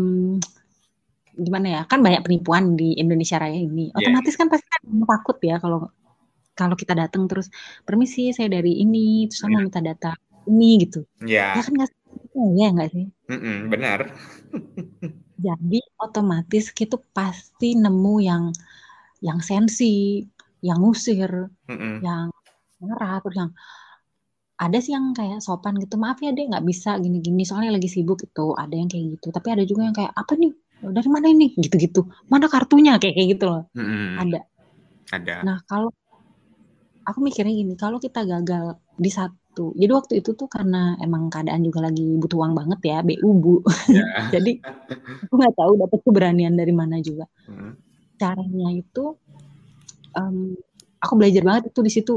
gimana 1.36 1.68
ya? 1.68 1.82
Kan 1.88 2.00
banyak 2.04 2.22
penipuan 2.26 2.76
di 2.76 2.96
Indonesia 2.98 3.40
Raya 3.40 3.58
ini. 3.58 3.92
Iya. 3.92 3.98
Otomatis 4.12 4.36
kan 4.36 4.48
pasti 4.52 4.68
kan 4.68 4.82
takut 5.08 5.38
ya 5.44 5.56
kalau 5.58 5.88
kalau 6.52 6.76
kita 6.76 6.94
datang 6.94 7.26
terus 7.26 7.48
permisi 7.88 8.36
saya 8.36 8.52
dari 8.52 8.84
ini, 8.84 9.26
terus 9.32 9.40
saya 9.42 9.56
mau 9.56 9.64
minta 9.64 9.80
data 9.80 10.12
ini 10.46 10.84
gitu. 10.84 11.08
Ya. 11.24 11.58
Ya 11.58 11.62
kan 11.64 11.74
nggak 11.74 11.92
ya 12.58 12.68
nggak 12.76 12.90
sih? 12.92 13.06
Mm-mm, 13.32 13.58
benar. 13.72 14.00
Jadi 15.46 15.80
otomatis 15.98 16.70
kita 16.70 17.02
pasti 17.16 17.74
nemu 17.74 18.16
yang 18.22 18.44
yang 19.26 19.40
sensi, 19.42 20.22
yang 20.62 20.82
ngusir, 20.82 21.50
Mm-mm. 21.66 22.04
yang 22.06 22.30
marah 22.82 23.22
terus 23.22 23.38
yang 23.38 23.52
ada 24.62 24.78
sih 24.78 24.94
yang 24.94 25.14
kayak 25.18 25.42
sopan 25.42 25.74
gitu 25.82 25.98
maaf 25.98 26.22
ya 26.22 26.30
deh 26.34 26.46
nggak 26.46 26.62
bisa 26.62 26.94
gini-gini 27.02 27.42
soalnya 27.42 27.78
lagi 27.78 27.90
sibuk 27.90 28.22
itu 28.22 28.54
ada 28.54 28.74
yang 28.78 28.86
kayak 28.86 29.18
gitu 29.18 29.34
tapi 29.34 29.48
ada 29.58 29.64
juga 29.66 29.90
yang 29.90 29.96
kayak 29.98 30.14
apa 30.14 30.34
nih 30.38 30.54
dari 30.90 31.10
mana 31.14 31.28
ini 31.30 31.54
gitu-gitu 31.54 32.10
mana 32.26 32.50
kartunya 32.50 32.98
kayak 32.98 33.14
kayak 33.14 33.30
gitu 33.38 33.46
loh 33.46 33.64
Mm-mm. 33.78 34.18
ada 34.18 34.42
Ada. 35.12 35.36
nah 35.46 35.58
kalau 35.70 35.94
aku 37.06 37.20
mikirnya 37.22 37.54
gini 37.54 37.78
kalau 37.78 38.02
kita 38.02 38.26
gagal 38.26 38.82
di 38.98 39.10
saat 39.14 39.36
gitu. 39.52 39.76
Jadi 39.76 39.92
waktu 39.92 40.14
itu 40.24 40.32
tuh 40.32 40.48
karena 40.48 40.96
emang 41.04 41.28
keadaan 41.28 41.60
juga 41.68 41.92
lagi 41.92 42.16
butuh 42.16 42.40
uang 42.40 42.56
banget 42.56 42.80
ya, 42.88 42.98
BU 43.04 43.30
Bu. 43.36 43.56
Yeah. 43.92 44.32
Jadi 44.32 44.64
aku 45.28 45.34
nggak 45.36 45.56
tahu 45.60 45.72
dapat 45.76 46.00
keberanian 46.08 46.56
dari 46.56 46.72
mana 46.72 47.04
juga. 47.04 47.28
Hmm. 47.44 47.76
Caranya 48.16 48.72
itu 48.72 49.20
um, 50.16 50.56
aku 51.04 51.14
belajar 51.20 51.44
banget 51.44 51.76
itu 51.76 51.80
di 51.84 51.92
situ 51.92 52.14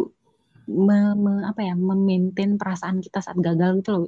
me, 0.70 1.18
me, 1.18 1.32
apa 1.42 1.66
ya 1.66 1.74
memaintain 1.74 2.54
perasaan 2.54 3.02
kita 3.02 3.18
saat 3.18 3.34
gagal 3.42 3.82
gitu 3.82 3.90
loh. 3.90 4.06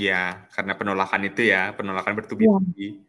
Ya, 0.00 0.48
karena 0.56 0.72
penolakan 0.80 1.28
itu 1.28 1.44
ya, 1.44 1.76
penolakan 1.76 2.16
bertubi-tubi. 2.16 3.04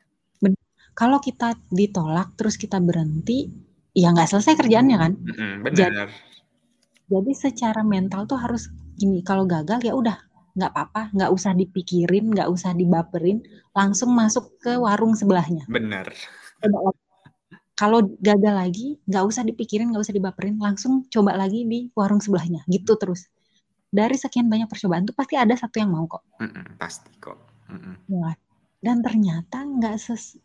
Kalau 0.97 1.17
kita 1.23 1.56
ditolak 1.71 2.36
terus 2.36 2.60
kita 2.60 2.78
berhenti, 2.82 3.49
ya 3.95 4.12
nggak 4.12 4.30
selesai 4.30 4.54
kerjaannya 4.60 4.97
kan. 4.97 5.12
benar. 5.63 6.10
Jadi, 6.10 6.30
jadi 7.10 7.32
secara 7.34 7.82
mental 7.82 8.30
tuh 8.30 8.38
harus 8.38 8.69
gini 8.95 9.25
kalau 9.25 9.49
gagal 9.49 9.82
ya 9.82 9.97
udah 9.97 10.17
nggak 10.54 10.71
apa-apa 10.75 11.02
nggak 11.15 11.32
usah 11.34 11.56
dipikirin 11.58 12.30
nggak 12.36 12.49
usah 12.49 12.75
dibaperin 12.75 13.41
langsung 13.73 14.13
masuk 14.13 14.60
ke 14.62 14.78
warung 14.78 15.15
sebelahnya 15.17 15.65
benar 15.65 16.10
kalau 17.80 18.04
gagal 18.19 18.54
lagi 18.54 18.88
nggak 19.08 19.23
usah 19.23 19.47
dipikirin 19.47 19.89
nggak 19.89 20.04
usah 20.04 20.15
dibaperin 20.15 20.60
langsung 20.60 21.08
coba 21.08 21.39
lagi 21.39 21.63
di 21.63 21.88
warung 21.95 22.19
sebelahnya 22.19 22.62
gitu 22.67 22.99
terus 22.99 23.32
dari 23.89 24.19
sekian 24.19 24.52
banyak 24.52 24.69
percobaan 24.69 25.08
tuh 25.08 25.15
pasti 25.17 25.39
ada 25.39 25.56
satu 25.56 25.80
yang 25.82 25.89
mau 25.89 26.06
kok 26.06 26.21
Mm-mm, 26.43 26.75
pasti 26.78 27.10
kok 27.17 27.39
Mm-mm. 27.71 27.95
Ya. 28.10 28.34
Dan 28.79 29.03
ternyata 29.03 29.63
nggak 29.63 29.95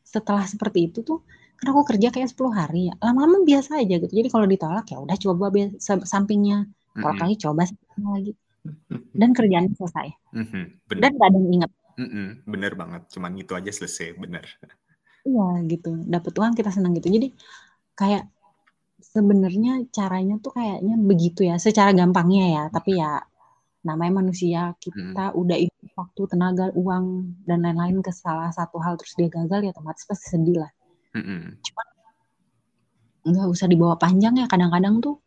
setelah 0.03 0.45
seperti 0.47 0.91
itu 0.91 1.07
tuh 1.07 1.23
karena 1.55 1.71
aku 1.71 1.83
kerja 1.95 2.09
kayak 2.11 2.29
10 2.35 2.51
hari 2.51 2.91
ya 2.91 2.95
lama-lama 2.99 3.47
biasa 3.47 3.79
aja 3.79 3.95
gitu 4.03 4.11
jadi 4.11 4.29
kalau 4.29 4.47
ditolak 4.51 4.87
ya 4.91 4.99
udah 4.99 5.17
coba 5.17 5.47
sampingnya 6.03 6.67
kalau 6.95 7.15
kali 7.15 7.35
coba 7.39 7.67
lagi 8.11 8.35
dan 9.13 9.31
kerjaan 9.37 9.69
selesai. 9.77 10.09
Mm-hmm, 10.33 10.65
Dan 10.99 11.11
gak 11.21 11.29
ada 11.29 11.39
yang 11.39 11.53
ingat. 11.61 11.71
Mm-hmm, 11.95 12.27
bener 12.49 12.73
banget, 12.75 13.03
cuman 13.13 13.33
itu 13.39 13.53
aja 13.55 13.71
selesai, 13.71 14.19
bener. 14.19 14.45
Iya 15.25 15.49
gitu, 15.71 16.01
dapat 16.05 16.33
uang 16.37 16.55
kita 16.59 16.71
senang 16.75 16.97
gitu. 16.97 17.09
Jadi 17.13 17.33
kayak 17.95 18.29
sebenarnya 18.99 19.85
caranya 19.93 20.41
tuh 20.43 20.53
kayaknya 20.57 20.95
begitu 20.99 21.47
ya, 21.47 21.57
secara 21.61 21.95
gampangnya 21.95 22.45
ya. 22.51 22.63
Tapi 22.73 22.99
ya 22.99 23.23
namanya 23.85 24.25
manusia 24.25 24.73
kita 24.81 25.31
hmm. 25.31 25.39
udah 25.39 25.59
itu 25.61 25.85
waktu, 25.95 26.23
tenaga, 26.27 26.73
uang 26.75 27.37
dan 27.45 27.63
lain-lain 27.63 28.01
ke 28.01 28.11
salah 28.11 28.51
satu 28.51 28.81
hal 28.81 28.97
terus 28.97 29.15
dia 29.15 29.29
gagal 29.29 29.69
ya 29.69 29.71
otomatis 29.71 30.09
pasti 30.09 30.35
sedih 30.35 30.65
lah. 30.65 30.73
Hmm. 31.15 31.61
Cuma 31.61 31.83
nggak 33.25 33.49
usah 33.53 33.69
dibawa 33.69 33.95
panjang 34.01 34.41
ya. 34.41 34.49
Kadang-kadang 34.49 35.05
tuh 35.05 35.21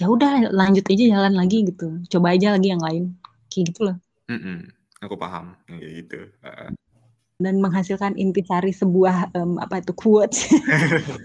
ya 0.00 0.08
udah 0.08 0.48
lanjut 0.48 0.84
aja 0.88 1.04
jalan 1.12 1.34
lagi 1.36 1.68
gitu 1.68 2.00
coba 2.08 2.32
aja 2.32 2.56
lagi 2.56 2.72
yang 2.72 2.80
lain 2.80 3.12
kayak 3.52 3.68
gitu 3.68 3.92
loh 3.92 3.96
mm 4.32 4.40
-mm, 4.40 4.58
aku 5.04 5.14
paham 5.20 5.52
kayak 5.68 5.92
gitu 6.04 6.20
uh. 6.40 6.72
dan 7.36 7.54
menghasilkan 7.60 8.16
intisari 8.16 8.72
sebuah 8.72 9.28
um, 9.36 9.60
apa 9.60 9.84
itu 9.84 9.92
quotes 9.92 10.48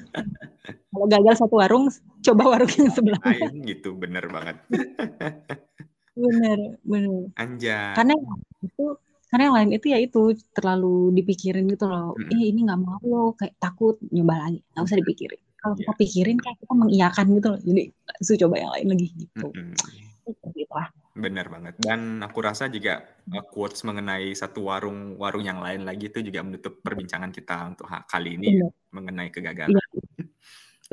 kalau 0.91 1.07
gagal 1.07 1.39
satu 1.39 1.55
warung 1.55 1.87
coba 2.19 2.43
warung 2.51 2.71
yang 2.75 2.91
sebelah 2.91 3.21
lain 3.23 3.63
gitu 3.63 3.95
bener 3.95 4.27
banget 4.27 4.59
bener 6.15 6.59
bener. 6.81 7.29
Anja 7.35 7.93
karena 7.93 8.15
itu 8.63 8.85
karena 9.29 9.43
yang 9.51 9.55
lain 9.59 9.71
itu 9.75 9.85
ya 9.91 9.99
itu 9.99 10.21
terlalu 10.55 11.11
dipikirin 11.11 11.67
gitu 11.67 11.85
loh. 11.91 12.15
Mm 12.15 12.23
-hmm. 12.23 12.35
eh 12.39 12.43
ini 12.49 12.59
nggak 12.65 12.81
mau 12.81 13.01
lo 13.03 13.23
kayak 13.35 13.55
takut 13.59 13.99
nyoba 14.09 14.47
lagi. 14.47 14.59
Nggak 14.71 14.83
usah 14.87 14.99
dipikirin. 15.03 15.41
Kalau 15.59 15.75
kita 15.75 15.93
iya. 15.97 15.99
pikirin 15.99 16.37
kayak 16.37 16.57
kita 16.61 16.73
mengiyakan 16.77 17.25
gitu 17.35 17.47
loh 17.49 17.59
jadi 17.65 17.83
langsung 17.89 18.37
coba 18.45 18.55
yang 18.61 18.71
lain 18.77 18.87
lagi 18.93 19.07
gitu. 19.17 19.47
Mm-hmm. 19.49 20.73
lah. 20.75 20.87
Benar 21.15 21.45
banget. 21.47 21.73
Dan 21.79 22.21
aku 22.21 22.39
rasa 22.43 22.67
juga 22.69 23.01
uh, 23.33 23.45
quotes 23.49 23.81
mengenai 23.81 24.35
satu 24.37 24.67
warung 24.69 25.17
warung 25.17 25.41
yang 25.41 25.63
lain 25.63 25.81
lagi 25.87 26.13
itu 26.13 26.21
juga 26.21 26.45
menutup 26.45 26.85
perbincangan 26.85 27.31
kita 27.33 27.71
untuk 27.71 27.87
kali 27.87 28.37
ini 28.37 28.61
ya, 28.61 28.67
mengenai 28.93 29.33
kegagalan. 29.33 29.73
Ya. 29.73 30.14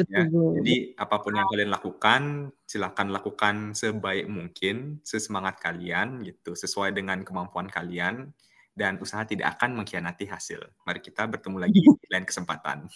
Ya, 0.09 0.25
jadi 0.57 0.75
apa 0.97 1.17
pun 1.21 1.33
yang 1.37 1.49
kalian 1.53 1.71
lakukan 1.73 2.23
silahkan 2.65 3.09
lakukan 3.13 3.77
sebaik 3.77 4.25
mungkin 4.29 5.05
sesemangat 5.05 5.61
kalian 5.61 6.25
gitu 6.25 6.57
sesuai 6.57 6.97
dengan 6.97 7.21
kemampuan 7.27 7.69
kalian 7.69 8.33
dan 8.73 8.97
usaha 9.05 9.21
tidak 9.29 9.57
akan 9.61 9.77
mengkhianati 9.85 10.25
hasil. 10.33 10.61
Mari 10.89 11.01
kita 11.05 11.29
bertemu 11.29 11.57
lagi 11.61 11.81
di 11.85 12.07
lain 12.13 12.25
kesempatan. 12.25 12.89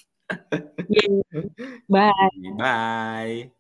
Bye. 1.89 2.13
Bye. 2.59 3.56